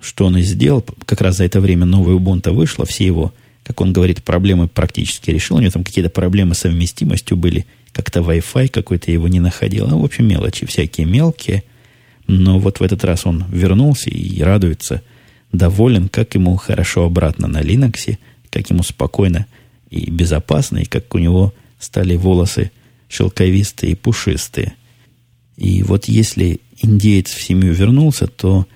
[0.00, 0.84] Что он и сделал.
[1.06, 3.32] Как раз за это время новая Ubuntu вышла, все его
[3.62, 5.58] как он говорит, проблемы практически решил.
[5.58, 7.64] У него там какие-то проблемы с совместимостью были.
[7.92, 9.86] Как-то Wi-Fi какой-то его не находил.
[9.86, 11.62] Ну, в общем, мелочи всякие мелкие.
[12.26, 15.02] Но вот в этот раз он вернулся и радуется,
[15.52, 18.18] доволен, как ему хорошо обратно на Linux,
[18.50, 19.46] как ему спокойно
[19.90, 22.70] и безопасно, и как у него стали волосы
[23.08, 24.74] шелковистые и пушистые.
[25.56, 28.66] И вот если индеец в семью вернулся, то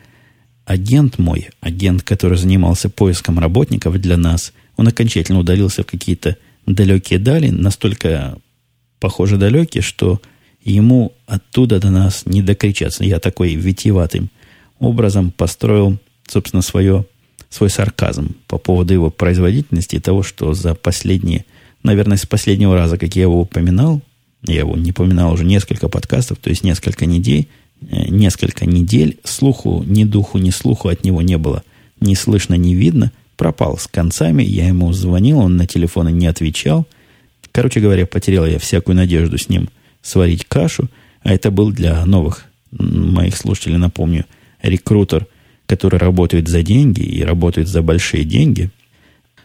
[0.65, 6.37] агент мой, агент, который занимался поиском работников для нас– он окончательно удалился в какие-то
[6.67, 8.39] далекие дали, настолько,
[9.01, 10.21] похоже, далекие, что
[10.63, 13.05] ему оттуда до нас не докричаться.
[13.05, 14.31] Я такой витиеватым
[14.79, 17.05] образом построил, собственно, свое,
[17.51, 21.45] свой сарказм по поводу его производительности и того, что за последние
[21.87, 24.03] наверное, с последнего раза, как я его упоминал,
[24.43, 27.49] я его не упоминал уже несколько подкастов, то есть несколько недель,
[27.81, 31.63] э, несколько недель, слуху, ни духу, ни слуху от него не было,
[32.01, 36.87] ни слышно, ни видно, пропал с концами, я ему звонил, он на телефоны не отвечал.
[37.53, 39.71] Короче говоря, потерял я всякую надежду с ним
[40.03, 40.91] сварить кашу,
[41.23, 44.27] а это был для новых моих слушателей, напомню,
[44.63, 45.27] рекрутер,
[45.67, 48.71] который работает за деньги и работает за большие деньги.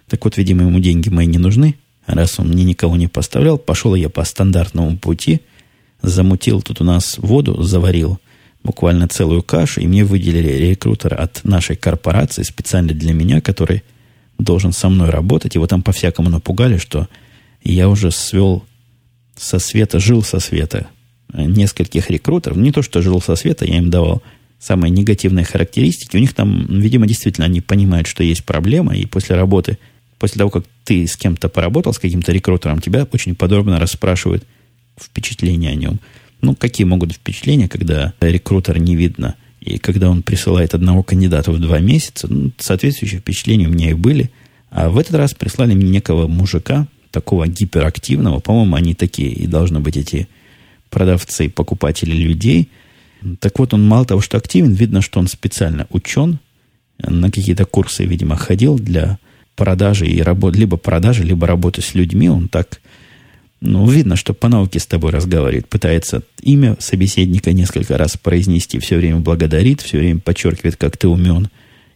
[0.08, 3.96] Так вот, видимо, ему деньги мои не нужны, раз он мне никого не поставлял, пошел
[3.96, 5.42] я по стандартному пути,
[6.02, 8.20] замутил тут у нас воду, заварил
[8.64, 13.84] буквально целую кашу, и мне выделили рекрутера от нашей корпорации специально для меня, который
[14.38, 15.56] должен со мной работать.
[15.56, 17.08] Его там по-всякому напугали, что
[17.64, 18.64] я уже свел
[19.36, 20.88] со света, жил со света
[21.34, 22.58] нескольких рекрутеров.
[22.58, 24.22] Не то, что жил со света, я им давал
[24.62, 26.16] самые негативные характеристики.
[26.16, 29.78] У них там, видимо, действительно они понимают, что есть проблема, и после работы–
[30.22, 34.46] после того, как ты с кем-то поработал, с каким-то рекрутером, тебя очень подробно расспрашивают
[35.02, 36.00] впечатления о нем.
[36.42, 41.60] Ну, какие могут впечатления, когда рекрутер не видно, и когда он присылает одного кандидата в
[41.60, 44.30] два месяца, ну, соответствующие впечатления у меня и были.
[44.70, 49.80] А в этот раз прислали мне некого мужика, такого гиперактивного, по-моему, они такие и должны
[49.80, 50.28] быть эти
[50.92, 52.70] продавцы, покупатели людей.
[53.40, 56.40] Так вот, он мало того, что активен, видно, что он специально учен,
[56.98, 59.18] на какие-то курсы, видимо, ходил для
[59.56, 62.82] продажи и работы, либо продажи, либо работы с людьми, он так,
[63.60, 68.98] ну, видно, что по науке с тобой разговаривает, пытается имя собеседника несколько раз произнести, все
[68.98, 71.50] время благодарит, все время подчеркивает, как ты умен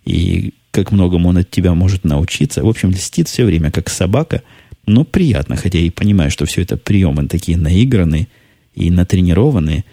[0.04, 2.64] и как многому он от тебя может научиться.
[2.64, 4.44] В общем, льстит все время, как собака,
[4.86, 8.28] но приятно, хотя и понимаю, что все это приемы такие наигранные
[8.76, 9.86] и натренированные.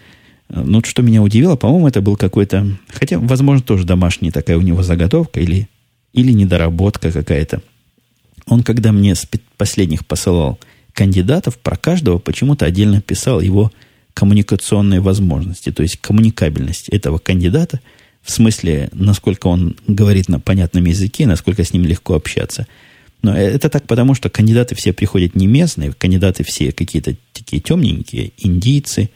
[0.49, 4.83] Но что меня удивило, по-моему, это был какой-то, хотя, возможно, тоже домашняя такая у него
[4.83, 5.67] заготовка или
[6.13, 7.61] или недоработка какая-то.
[8.45, 9.27] Он, когда мне с
[9.57, 10.59] последних посылал
[10.93, 13.71] кандидатов, про каждого почему-то отдельно писал его
[14.13, 17.79] коммуникационные возможности, то есть коммуникабельность этого кандидата,
[18.21, 22.67] в смысле, насколько он говорит на понятном языке, насколько с ним легко общаться.
[23.21, 28.33] Но это так потому, что кандидаты все приходят не местные, кандидаты все какие-то такие темненькие,
[28.37, 29.09] индийцы,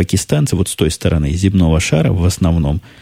[0.00, 2.80] пакистанцы, вот с той стороны земного шара в основном–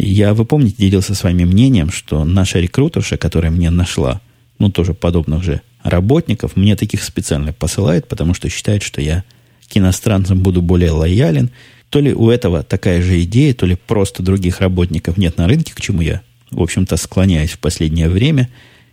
[0.00, 4.20] я, вы помните, делился с вами мнением, что наша рекрутерша, которая мне нашла,
[4.60, 9.24] ну, тоже подобных же работников, мне таких специально посылает, потому что считает, что я
[9.68, 11.50] к иностранцам буду более лоялен.
[11.90, 15.74] То ли у этого такая же идея, то ли просто других работников нет на рынке,
[15.74, 18.48] к чему я, в общем-то, склоняюсь в последнее время.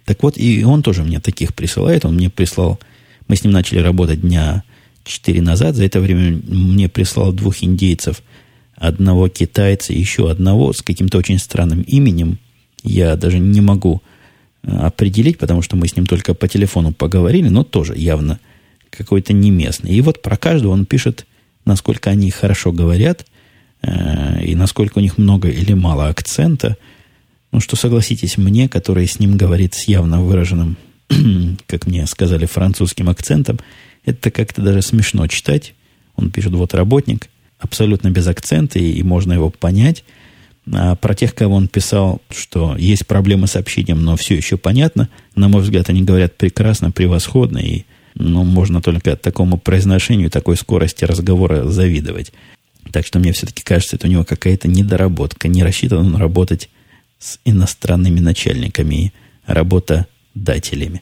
[0.05, 2.05] Так вот, и он тоже мне таких присылает.
[2.05, 2.79] Он мне прислал...
[3.27, 4.63] Мы с ним начали работать дня
[5.05, 5.75] четыре назад.
[5.75, 8.21] За это время мне прислал двух индейцев–
[8.75, 12.39] одного китайца, еще одного с каким-то очень странным именем.
[12.83, 14.01] Я даже не могу
[14.63, 18.39] э, определить, потому что мы с ним только по телефону поговорили, но тоже явно
[18.89, 19.91] какой-то не местный.
[19.91, 21.25] И вот про каждого он пишет,
[21.65, 23.25] насколько они хорошо говорят,
[23.81, 26.77] э, и насколько у них много или мало акцента.
[27.51, 30.77] Ну, что согласитесь, мне, который с ним говорит с явно выраженным,
[31.67, 33.59] как мне сказали, французским акцентом,
[34.05, 35.73] это как-то даже смешно читать.
[36.15, 40.03] Он пишет, вот работник– абсолютно без акцента, и, и можно его понять.
[40.71, 45.09] А про тех, кого он писал, что есть проблемы с общением, но все еще понятно,
[45.35, 47.83] на мой взгляд, они говорят прекрасно, превосходно, и
[48.15, 52.31] ну, можно только такому произношению, такой скорости разговора завидовать.
[52.91, 55.47] Так что мне все-таки кажется, это у него какая-то недоработка.
[55.47, 56.69] Не рассчитан он работать
[57.19, 59.11] с иностранными начальниками и
[59.45, 61.01] работодателями.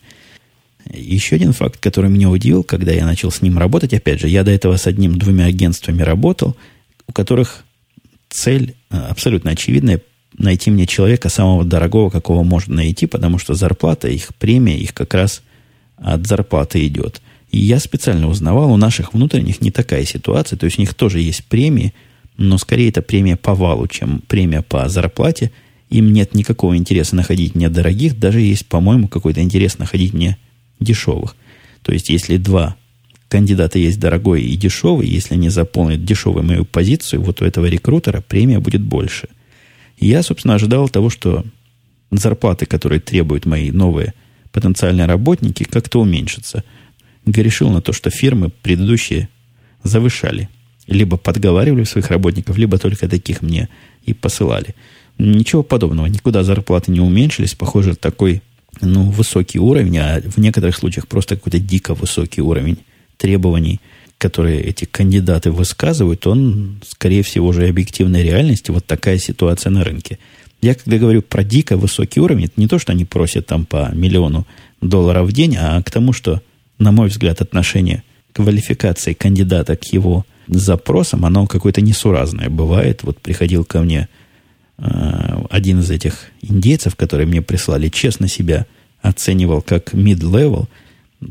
[0.91, 4.43] Еще один факт, который меня удивил, когда я начал с ним работать, опять же, я
[4.43, 6.56] до этого с одним-двумя агентствами работал,
[7.08, 7.63] у которых
[8.30, 10.02] цель э, абсолютно очевидная
[10.38, 15.13] найти мне человека самого дорогого, какого можно найти, потому что зарплата, их премия, их как
[15.13, 15.43] раз
[15.98, 17.22] от зарплаты идет.
[17.52, 21.19] И я специально узнавал, у наших внутренних не такая ситуация, то есть у них тоже
[21.19, 21.93] есть премии,
[22.36, 25.52] но скорее это премия по валу, чем премия по зарплате.
[25.91, 30.38] Им нет никакого интереса находить мне дорогих, даже есть, по-моему, какой-то интерес находить мне
[30.80, 31.36] дешевых.
[31.82, 32.76] То есть, если два
[33.30, 38.22] кандидата есть дорогой и дешевый, если они заполнят дешевую мою позицию, вот у этого рекрутера
[38.22, 39.28] премия будет больше.
[39.97, 41.43] Я, собственно, ожидал того, что
[42.12, 44.14] зарплаты, которые требуют мои новые
[44.52, 46.64] потенциальные работники, как-то уменьшатся.
[47.26, 49.30] Грешил на то, что фирмы предыдущие
[49.84, 50.50] завышали.
[50.88, 53.70] Либо подговаривали своих работников, либо только таких мне
[54.06, 54.76] и посылали.
[55.18, 56.08] Ничего подобного.
[56.08, 57.56] Никуда зарплаты не уменьшились.
[57.56, 58.41] Похоже, такой
[58.82, 62.78] ну, высокий уровень, а в некоторых случаях просто какой-то дико высокий уровень
[63.17, 63.80] требований,
[64.17, 68.71] которые эти кандидаты высказывают, он, скорее всего, уже объективной реальности.
[68.71, 70.19] Вот такая ситуация на рынке.
[70.61, 73.91] Я когда говорю про дико высокий уровень, это не то, что они просят там по
[73.93, 74.47] миллиону
[74.82, 76.41] долларов в день, а к тому, что
[76.80, 78.03] на мой взгляд, отношение
[78.34, 83.03] квалификации кандидата к его запросам, оно какое-то несуразное бывает.
[83.03, 84.09] Вот приходил ко мне
[84.78, 88.65] один из этих индейцев, которые мне прислали, честно себя
[89.01, 90.67] оценивал как mid-level,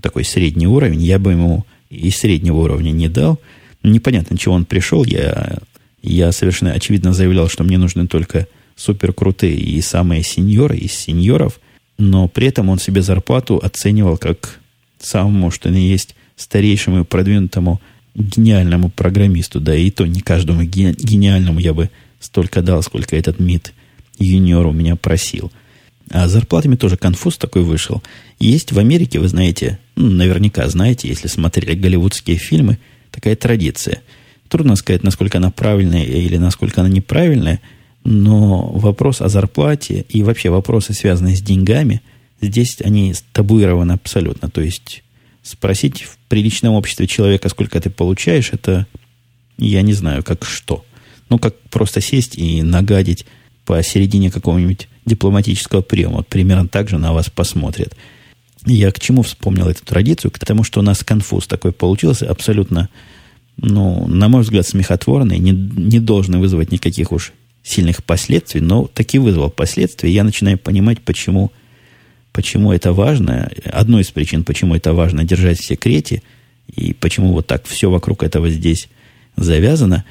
[0.00, 1.02] такой средний уровень.
[1.02, 3.38] Я бы ему и среднего уровня не дал.
[3.82, 5.04] Непонятно, чего он пришел.
[5.04, 5.58] Я,
[6.02, 11.60] я совершенно очевидно заявлял, что мне нужны только суперкрутые и самые сеньоры из сеньоров,
[11.98, 14.60] но при этом он себе зарплату оценивал как
[14.98, 17.80] самому, что ни есть, старейшему и продвинутому
[18.14, 21.90] гениальному программисту, да и то не каждому гениальному я бы
[22.22, 23.74] столько дал, сколько этот МИД
[24.18, 25.52] юниор у меня просил.
[26.10, 28.02] А с зарплатами тоже конфуз такой вышел.
[28.38, 32.78] Есть в Америке, вы знаете, ну, наверняка знаете, если смотрели голливудские фильмы,
[33.10, 34.02] такая традиция.
[34.48, 37.60] Трудно сказать, насколько она правильная или насколько она неправильная,
[38.04, 42.02] но вопрос о зарплате и вообще вопросы, связанные с деньгами,
[42.40, 44.50] здесь они табуированы абсолютно.
[44.50, 45.02] То есть
[45.42, 48.86] спросить в приличном обществе человека, сколько ты получаешь, это
[49.56, 50.84] я не знаю, как что.
[51.32, 53.24] Ну, как просто сесть и нагадить
[53.64, 56.16] посередине какого-нибудь дипломатического приема.
[56.16, 57.96] Вот примерно так же на вас посмотрят.
[58.66, 60.30] Я к чему вспомнил эту традицию?
[60.30, 62.90] К тому, что у нас конфуз такой получился, абсолютно,
[63.56, 69.18] ну, на мой взгляд, смехотворный, не, не должен вызвать никаких уж сильных последствий, но таки
[69.18, 70.12] вызвал последствия.
[70.12, 71.50] Я начинаю понимать, почему
[72.34, 73.50] Почему это важно?
[73.64, 76.22] Одной из причин, почему это важно держать в секрете,
[76.66, 78.88] и почему вот так все вокруг этого здесь
[79.36, 80.04] завязано.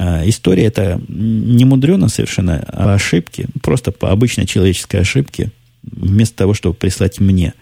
[0.00, 5.50] А, история это не мудрено совершенно, а ошибки, просто по обычной человеческой ошибке.
[5.82, 7.54] Вместо того, чтобы прислать мне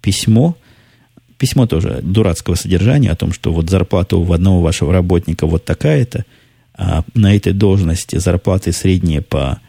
[0.00, 0.56] письмо,
[1.38, 6.24] письмо тоже дурацкого содержания о том, что вот зарплата у одного вашего работника вот такая-то,
[6.76, 9.60] а на этой должности зарплаты средние по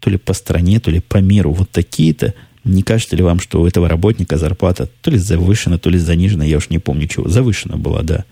[0.00, 2.34] то ли по стране, то ли по миру вот такие-то–
[2.66, 6.44] не кажется ли вам, что у этого работника зарплата то ли завышена, то ли занижена,
[6.44, 7.28] я уж не помню чего.
[7.28, 8.24] Завышена была, да.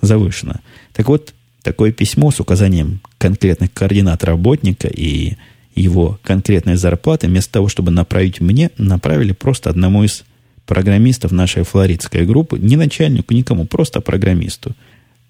[0.00, 0.60] Завышена.
[0.92, 5.32] Так вот, такое письмо с указанием конкретных координат работника и
[5.74, 10.24] его конкретной зарплаты, вместо того, чтобы направить мне, направили просто одному из
[10.66, 14.76] программистов нашей флоридской группы, не начальнику, никому, просто программисту.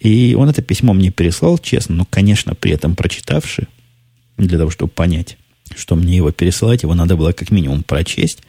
[0.01, 3.69] И он это письмо мне переслал, честно, но, конечно, при этом прочитавши,
[4.37, 5.39] для того, чтобы понять,
[5.75, 8.41] что мне его пересылать, его надо было как минимум прочесть.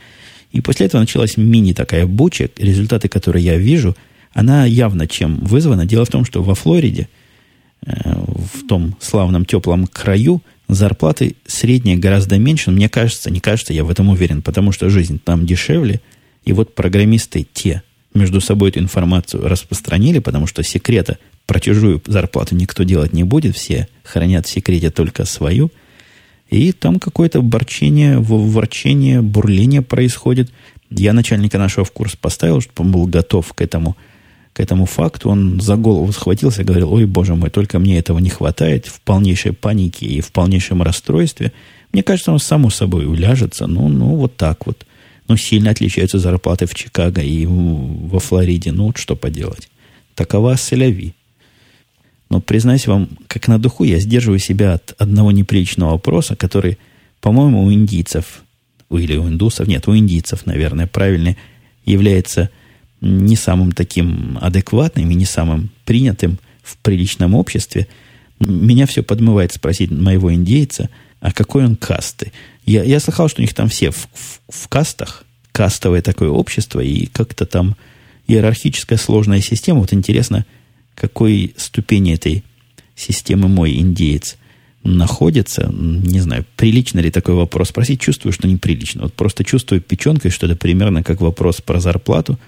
[0.52, 3.96] И после этого началась мини такая буча, результаты которые я вижу,
[4.34, 5.86] она явно чем вызвана.
[5.86, 7.08] Дело в том, что во Флориде,
[7.86, 13.90] в том славном теплом краю, зарплаты средние гораздо меньше, мне кажется, не кажется, я в
[13.90, 16.02] этом уверен, потому что жизнь там дешевле,
[16.44, 17.84] и вот программисты те
[18.14, 23.56] между собой эту информацию распространили, потому что секрета про чужую зарплату никто делать не будет,
[23.56, 25.72] все хранят в секрете только свою–
[26.50, 30.52] и там какое-то борчение, ворчение, бурление происходит.
[30.90, 33.98] Я начальника нашего в курс поставил, чтобы он был готов к этому,
[34.56, 35.30] к этому факту.
[35.30, 39.02] Он за голову схватился и говорил, ой, боже мой, только мне этого не хватает в
[39.02, 41.52] полнейшей панике и в полнейшем расстройстве.
[41.92, 43.68] Мне кажется, он само собой уляжется.
[43.68, 44.86] Ну, ну, вот так вот.
[45.28, 48.72] Но сильно отличаются зарплаты в Чикаго и во Флориде.
[48.72, 49.68] Ну, вот что поделать.
[50.16, 51.16] Такова соляви.
[52.30, 56.78] Но, признаюсь вам, как на духу, я сдерживаю себя от одного неприличного вопроса, который,
[57.20, 58.44] по-моему, у индийцев,
[58.90, 61.36] или у индусов, нет, у индийцев, наверное, правильно,
[61.86, 62.50] является
[63.02, 67.88] не самым таким адекватным и не самым принятым в приличном обществе.
[68.40, 70.90] Меня все подмывает спросить моего индейца,
[71.20, 72.32] а какой он касты.
[72.66, 76.80] Я, я слыхал, что у них там все в, в, в кастах, кастовое такое общество,
[76.80, 77.76] и как-то там
[78.28, 79.80] иерархическая сложная система.
[79.80, 80.46] Вот интересно,
[80.96, 82.44] какой ступени этой
[82.96, 84.38] системы мой индеец
[84.84, 89.04] находится, не знаю, прилично ли такой вопрос спросить, чувствую, что неприлично.
[89.04, 92.40] Вот просто чувствую печенкой, что это примерно как вопрос про зарплату,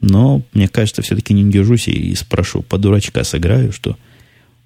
[0.00, 3.96] но мне кажется, все-таки не держусь и спрошу, по дурачка сыграю, что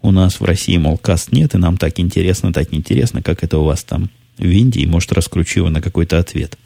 [0.02, 3.58] у нас в России, мол, каст нет, и нам так интересно, так интересно, как это
[3.58, 6.58] у вас там в Индии, может, раскручу его на какой-то ответ.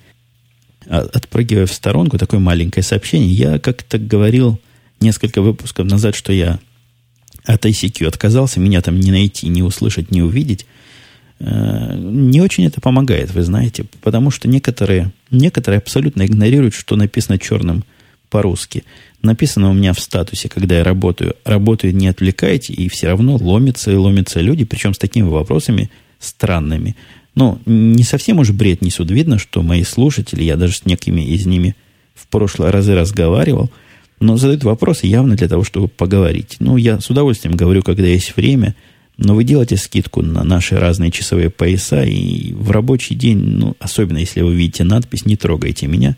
[0.87, 4.61] А, отпрыгивая в сторонку, такое маленькое сообщение, я как-то говорил
[5.01, 6.61] несколько выпусков назад, что я
[7.45, 10.67] от ICQ отказался, меня там не найти, не услышать, не увидеть,
[11.41, 17.39] э, не очень это помогает, вы знаете, потому что некоторые, некоторые абсолютно игнорируют, что написано
[17.39, 17.85] черным
[18.35, 18.83] по-русски.
[19.23, 23.93] Написано у меня в статусе, когда я работаю, работаю, не отвлекайте, и все равно ломятся
[23.93, 26.97] и ломятся люди, причем с такими вопросами странными.
[27.37, 29.11] Но не совсем уж бред несут.
[29.13, 31.77] Видно, что мои слушатели, я даже с некими из ними
[32.15, 33.71] в прошлые разы разговаривал–
[34.21, 36.57] но задают вопросы явно для того, чтобы поговорить.
[36.61, 38.75] Ну, я с удовольствием говорю, когда есть время,
[39.17, 44.19] но вы делаете скидку на наши разные часовые пояса, и в рабочий день, ну, особенно
[44.19, 46.17] если вы видите надпись «Не трогайте меня»,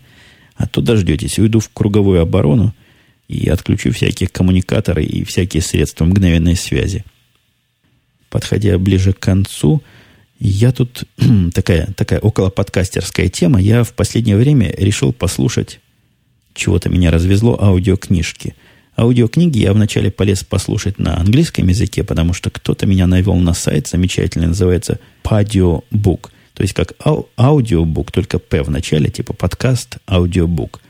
[0.57, 1.39] а то дождетесь.
[1.39, 2.75] Уйду в круговую оборону,
[3.29, 7.05] и отключу всякие коммуникаторы и всякие средства мгновенной связи.
[8.31, 9.83] Подходя ближе к концу,
[10.39, 11.05] я тут
[11.55, 13.61] такая, такая около подкастерская тема.
[13.61, 15.81] Я в последнее время решил послушать,
[16.55, 18.55] чего-то меня развезло, аудиокнижки.
[18.97, 23.89] Аудиокниги я вначале полез послушать на английском языке, потому что кто-то меня навел на сайт
[23.89, 26.31] замечательный, называется Padio Book.
[26.57, 30.81] То есть как ау- аудиобук, только П в начале, типа подкаст, аудиобук.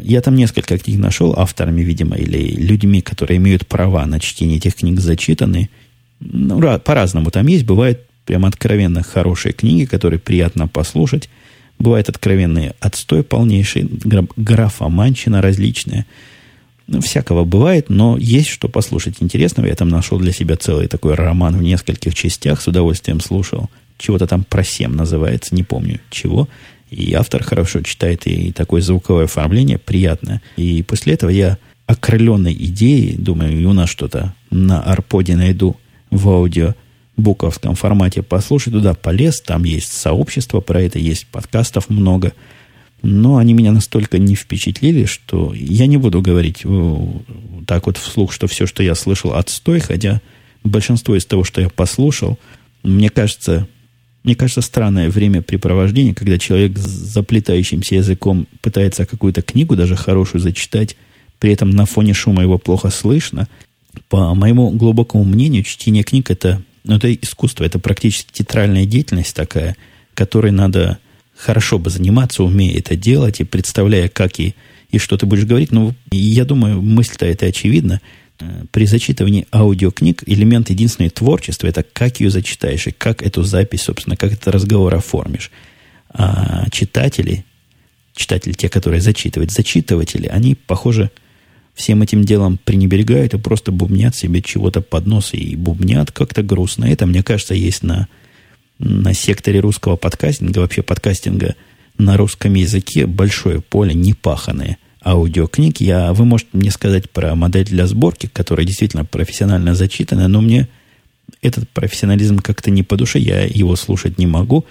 [0.00, 4.76] Я там несколько книг нашел, авторами, видимо, или людьми, которые имеют права на чтение этих
[4.76, 5.68] книг зачитаны.
[6.20, 7.66] Ну, по-разному там есть.
[7.66, 11.28] Бывает прям откровенно хорошие книги, которые приятно послушать.
[11.78, 13.90] Бывает откровенный отстой полнейший,
[14.36, 16.06] графоманщина различная.
[16.86, 19.66] Ну, всякого бывает, но есть что послушать интересного.
[19.66, 23.68] Я там нашел для себя целый такой роман в нескольких частях, с удовольствием слушал.
[23.98, 26.48] Чего-то там про семь называется, не помню чего.
[26.90, 30.42] И автор хорошо читает, и такое звуковое оформление приятное.
[30.56, 35.76] И после этого я окрыленной идеей, думаю, и у нас что-то на арподе найду
[36.10, 36.74] в аудио
[37.16, 38.72] буковском формате послушать.
[38.72, 42.32] Туда полез, там есть сообщество про это, есть подкастов много.
[43.02, 47.06] Но они меня настолько не впечатлили, что я не буду говорить э,
[47.66, 50.20] так вот вслух, что все, что я слышал, отстой, хотя
[50.62, 52.38] большинство из того, что я послушал,
[52.84, 53.66] мне кажется,
[54.24, 60.96] мне кажется, странное времяпрепровождение, когда человек с заплетающимся языком пытается какую-то книгу, даже хорошую, зачитать,
[61.38, 63.48] при этом на фоне шума его плохо слышно.
[64.08, 69.76] По моему глубокому мнению, чтение книг это, ну, это искусство, это практически театральная деятельность такая,
[70.14, 70.98] которой надо
[71.36, 74.54] хорошо бы заниматься, умея это делать и представляя, как и,
[74.90, 75.72] и что ты будешь говорить.
[75.72, 78.00] Но я думаю, мысль-то это очевидна–
[78.70, 84.16] при зачитывании аудиокниг элемент единственного творчества– это как ее зачитаешь и как эту запись, собственно,
[84.16, 85.50] как этот разговор оформишь.
[86.10, 87.44] А читатели,
[88.14, 91.10] читатели, те, которые зачитывают, зачитыватели, они, похоже,
[91.74, 96.86] всем этим делом пренебрегают и просто бубнят себе чего-то под нос и бубнят как-то грустно.
[96.86, 98.08] Это, мне кажется, есть на,
[98.78, 101.54] на секторе русского подкастинга, вообще подкастинга
[101.96, 105.80] на русском языке большое поле непаханное– аудиокниг.
[105.80, 110.68] Я, вы можете мне сказать про модель для сборки, которая действительно профессионально зачитана, но мне
[111.40, 114.64] этот профессионализм как-то не по душе, я его слушать не могу.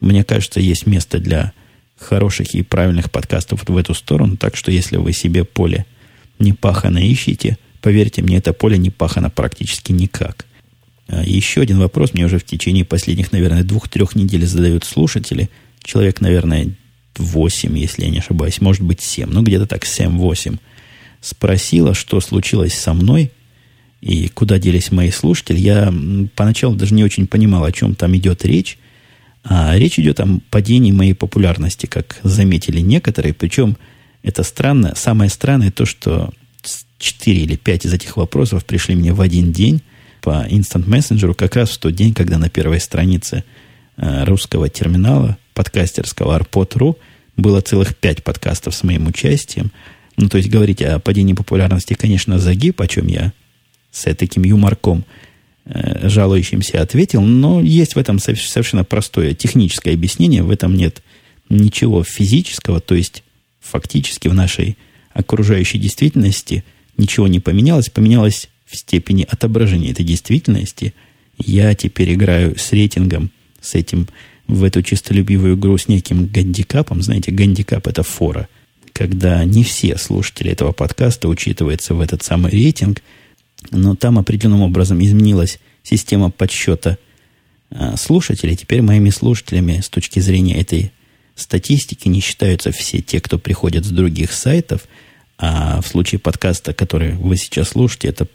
[0.00, 1.52] Мне кажется, есть место для
[1.98, 5.86] хороших и правильных подкастов в эту сторону, так что если вы себе поле
[6.38, 10.44] не пахано ищете, поверьте мне, это поле не пахано практически никак.
[11.08, 15.48] А еще один вопрос мне уже в течение последних, наверное, двух-трех недель задают слушатели.
[15.82, 16.74] Человек, наверное,
[17.18, 20.58] 8, если я не ошибаюсь, может быть 7, ну где-то так, 7-8,
[21.20, 23.32] спросила, что случилось со мной
[24.00, 25.58] и куда делись мои слушатели.
[25.58, 25.92] Я
[26.34, 28.78] поначалу даже не очень понимал, о чем там идет речь.
[29.42, 33.32] А речь идет о падении моей популярности, как заметили некоторые.
[33.32, 33.76] Причем
[34.22, 34.94] это странно.
[34.96, 36.32] Самое странное то, что
[36.98, 39.82] 4 или 5 из этих вопросов пришли мне в один день
[40.20, 43.44] по Instant Messenger, как раз в тот день, когда на первой странице
[43.96, 46.96] э, русского терминала подкастерского Arpod.ru
[47.36, 49.72] было целых пять подкастов с моим участием.
[50.16, 53.32] Ну, то есть говорить о падении популярности, конечно, загиб, о чем я
[53.90, 55.04] с таким юморком
[55.64, 61.02] э, жалующимся ответил, но есть в этом совершенно простое техническое объяснение, в этом нет
[61.48, 63.22] ничего физического, то есть
[63.60, 64.76] фактически в нашей
[65.12, 66.64] окружающей действительности
[66.98, 70.92] ничего не поменялось, поменялось в степени отображения этой действительности.
[71.38, 73.30] Я теперь играю с рейтингом,
[73.60, 74.08] с этим
[74.48, 77.02] в эту чистолюбивую игру с неким гандикапом.
[77.02, 78.48] Знаете, гандикап– это фора.
[78.92, 83.02] Когда не все слушатели этого подкаста учитываются в этот самый рейтинг,
[83.70, 86.98] но там определенным образом изменилась система подсчета
[87.70, 88.56] а, слушателей.
[88.56, 90.92] Теперь моими слушателями с точки зрения этой
[91.34, 94.86] статистики не считаются все те, кто приходят с других сайтов,
[95.38, 98.26] а в случае подкаста, который вы сейчас слушаете, это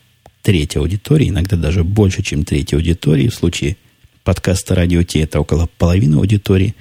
[0.43, 3.29] третья аудитория, иногда даже больше, чем третья аудитория.
[3.29, 3.77] В случае
[4.23, 6.75] подкаста «Радио Ти» это около половины аудитории.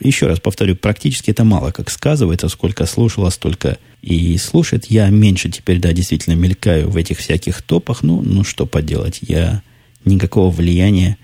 [0.00, 4.86] Еще раз повторю, практически это мало как сказывается, сколько слушала, столько и слушает.
[4.86, 8.02] Я меньше теперь, да, действительно мелькаю в этих всяких топах.
[8.02, 9.62] Ну, ну что поделать, я
[10.04, 11.16] никакого влияния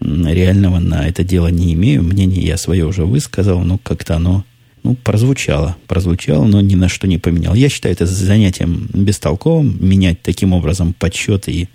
[0.00, 2.02] реального на это дело не имею.
[2.02, 4.44] Мнение я свое уже высказал, но как-то оно
[4.82, 5.76] ну, прозвучало.
[5.86, 7.54] Прозвучало, но ни на что не поменял.
[7.54, 11.68] Я считаю это занятием бестолковым, менять таким образом подсчеты и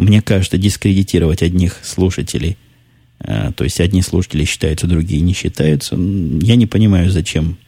[0.00, 2.56] мне кажется, дискредитировать одних слушателей,
[3.20, 7.58] а, то есть одни слушатели считаются, другие не считаются, я не понимаю, зачем.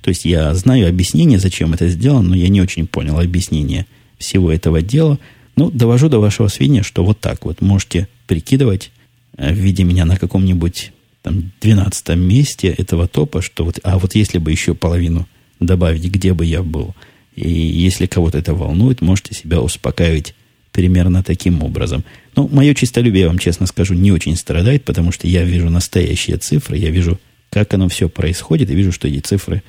[0.00, 3.86] То есть я знаю объяснение, зачем это сделано, но я не очень понял объяснение
[4.18, 5.18] всего этого дела.
[5.56, 7.60] Ну, довожу до вашего сведения, что вот так вот.
[7.60, 8.90] Можете прикидывать,
[9.36, 14.38] а, видя меня на каком-нибудь там 12 месте этого топа, что вот, а вот если
[14.38, 15.26] бы еще половину
[15.60, 16.94] добавить, где бы я был–
[17.38, 20.34] И если кого-то это волнует, можете себя успокаивать
[20.78, 22.04] примерно таким образом.
[22.36, 26.36] Ну, мое чистолюбие, я вам честно скажу, не очень страдает, потому что я вижу настоящие
[26.36, 27.18] цифры, я вижу,
[27.50, 29.64] как оно все происходит, и вижу, что эти цифры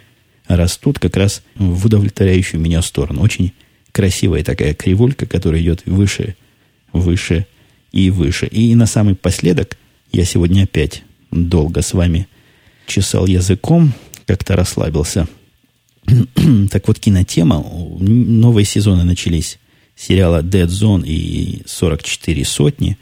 [0.47, 3.23] растут как раз в удовлетворяющую меня сторону.
[3.23, 3.53] Очень
[3.91, 6.35] красивая такая кривулька, которая идет выше,
[6.93, 7.47] выше
[7.91, 8.45] и выше.
[8.45, 9.79] И на самый последок
[10.11, 11.01] я сегодня опять
[11.31, 12.27] долго с вами
[12.85, 13.93] чесал языком,
[14.27, 15.27] как-то расслабился.
[16.69, 17.65] так вот, кинотема.
[17.99, 19.57] Новые сезоны начались
[19.99, 22.97] сериала Dead Zone и 44 сотни,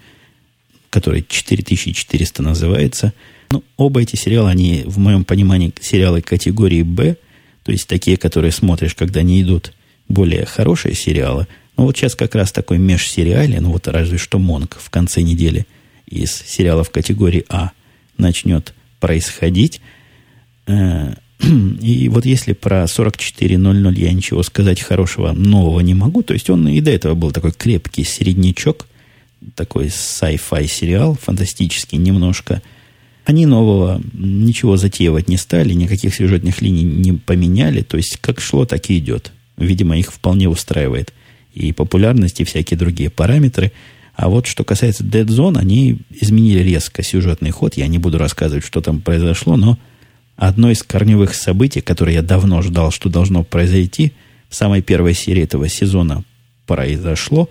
[0.89, 3.13] который 4400 называется.
[3.51, 7.17] Ну, оба эти сериала, они, в моем понимании, сериалы категории «Б»,
[7.63, 9.73] то есть такие, которые смотришь, когда не идут
[10.09, 11.47] более хорошие сериалы.
[11.77, 15.67] Ну, вот сейчас как раз такой межсериале, ну, вот разве что «Монк» в конце недели
[16.07, 17.71] из сериалов категории «А»
[18.17, 19.81] начнет происходить.
[21.39, 26.67] И вот если про 44.00 я ничего сказать хорошего нового не могу, то есть он
[26.67, 28.87] и до этого был такой крепкий середнячок,
[29.55, 32.61] такой sci-fi сериал, фантастический немножко.
[33.25, 38.65] Они нового ничего затеивать не стали, никаких сюжетных линий не поменяли, то есть как шло,
[38.65, 39.31] так и идет.
[39.57, 41.13] Видимо, их вполне устраивает
[41.53, 43.71] и популярность, и всякие другие параметры.
[44.15, 47.75] А вот что касается Dead Zone, они изменили резко сюжетный ход.
[47.75, 49.77] Я не буду рассказывать, что там произошло, но
[50.37, 54.13] одно из корневых событий, которое я давно ждал, что должно произойти,
[54.49, 56.23] в самой первой серии этого сезона
[56.65, 57.49] произошло.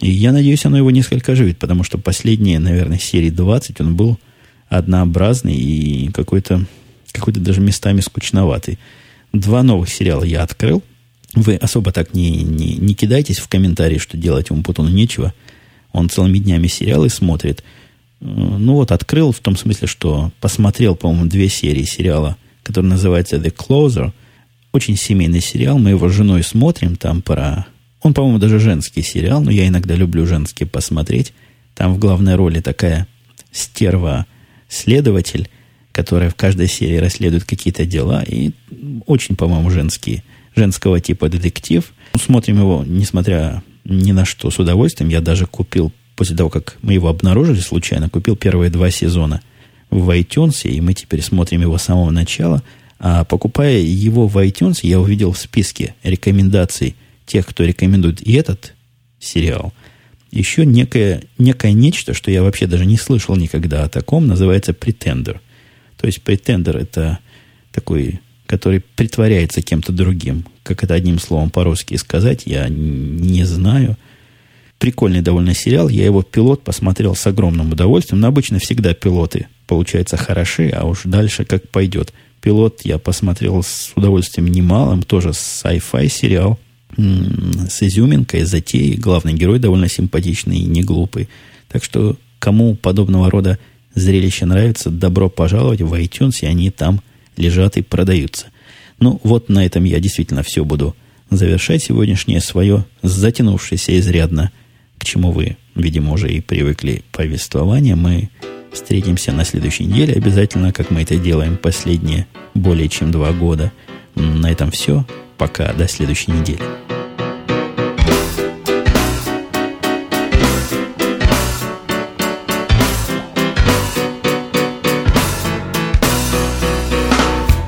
[0.00, 4.18] И я надеюсь, оно его несколько оживит, потому что последние, наверное, серии 20 он был
[4.68, 6.64] однообразный и какой-то
[7.12, 8.78] какой даже местами скучноватый.
[9.32, 10.82] Два новых сериала я открыл.
[11.34, 15.34] Вы особо так не, не, не кидайтесь в комментарии, что делать ему Путуну нечего.
[15.92, 17.64] Он целыми днями сериалы смотрит–
[18.20, 23.54] ну вот, открыл в том смысле, что посмотрел, по-моему, две серии сериала, который называется The
[23.54, 24.12] Closer.
[24.72, 27.66] Очень семейный сериал, мы его с женой смотрим, там про...
[28.02, 31.32] Он, по-моему, даже женский сериал, но я иногда люблю женские посмотреть.
[31.74, 33.06] Там в главной роли такая
[33.52, 35.48] стерва-следователь,
[35.92, 38.52] которая в каждой серии расследует какие-то дела, и
[39.06, 40.22] очень, по-моему, женский,
[40.54, 41.92] женского типа детектив.
[42.18, 45.10] Смотрим его, несмотря ни на что, с удовольствием.
[45.10, 49.40] Я даже купил после того, как мы его обнаружили случайно, купил первые два сезона
[49.88, 52.62] в iTunes, и мы теперь смотрим его с самого начала.
[52.98, 56.94] А покупая его в iTunes, я увидел в списке рекомендаций
[57.24, 58.74] тех, кто рекомендует и этот
[59.18, 59.72] сериал,
[60.30, 65.40] еще некое, некое нечто, что я вообще даже не слышал никогда о таком, называется претендер.
[65.96, 67.18] То есть претендер это
[67.72, 70.44] такой, который притворяется кем-то другим.
[70.64, 73.96] Как это одним словом по-русски сказать, я не знаю–
[74.80, 75.90] Прикольный довольно сериал.
[75.90, 78.20] Я его пилот посмотрел с огромным удовольствием.
[78.20, 82.14] Но обычно всегда пилоты, получаются хороши, а уж дальше как пойдет.
[82.40, 85.02] Пилот я посмотрел с удовольствием немалым.
[85.02, 86.58] Тоже sci-fi сериал
[86.96, 88.96] с изюминкой, затеей.
[88.96, 91.28] Главный герой довольно симпатичный и не глупый.
[91.68, 93.58] Так что кому подобного рода
[93.94, 97.02] зрелище нравится, добро пожаловать в iTunes, и они там
[97.36, 98.46] лежат и продаются.
[98.98, 100.96] Ну, вот на этом я действительно все буду
[101.28, 104.50] завершать сегодняшнее свое затянувшееся изрядно
[105.00, 108.28] к чему вы, видимо, уже и привыкли повествование, мы
[108.70, 113.72] встретимся на следующей неделе обязательно, как мы это делаем последние более чем два года.
[114.14, 115.06] На этом все.
[115.38, 115.72] Пока.
[115.72, 116.60] До следующей недели.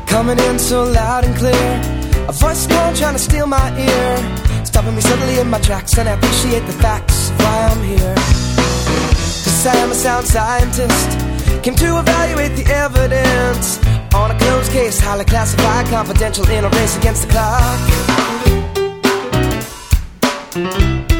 [0.06, 1.80] Coming in so loud and clear,
[2.28, 4.51] a voice trying to steal my ear.
[4.72, 8.14] Stopping me suddenly in my tracks, and I appreciate the facts of why I'm here.
[9.44, 11.10] Cause I am a sound scientist,
[11.62, 13.78] came to evaluate the evidence
[14.14, 17.32] on a closed case, highly classified, confidential in a race against the
[20.94, 21.11] clock.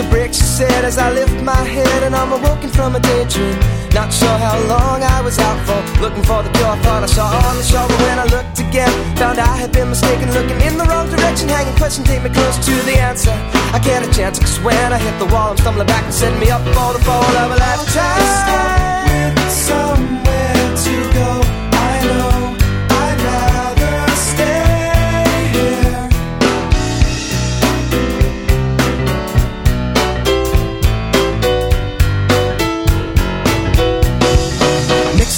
[0.00, 3.58] A break, she said as I lift my head and I'm awoken from a daydream.
[3.92, 7.06] Not sure how long I was out for Looking for the door, I thought I
[7.06, 10.60] saw on the shore But when I looked again, found I had been mistaken Looking
[10.62, 13.34] in the wrong direction, hanging question Take me close to the answer.
[13.74, 16.38] I get a chance, cause when I hit the wall I'm stumbling back and setting
[16.38, 19.34] me up for the fall of a lifetime.
[19.34, 20.39] With somewhere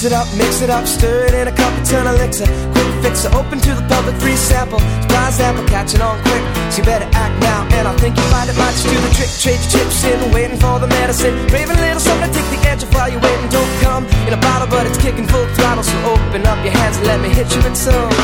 [0.05, 2.45] it up, mix it up, stir it in a cup, turn elixir.
[2.73, 4.79] Quick fixer, open to the public, free sample.
[4.79, 6.43] Surprise sample, catching on quick.
[6.71, 9.11] So you better act now, and I think you find it might just do the
[9.15, 9.31] trick.
[9.39, 11.33] Trade your chips in, waiting for the medicine.
[11.47, 13.49] Craving a little something to take the edge off while you're waiting.
[13.49, 15.83] Don't come in a bottle but it's kicking full throttle.
[15.83, 18.22] So open up your hands and let me hit you with some.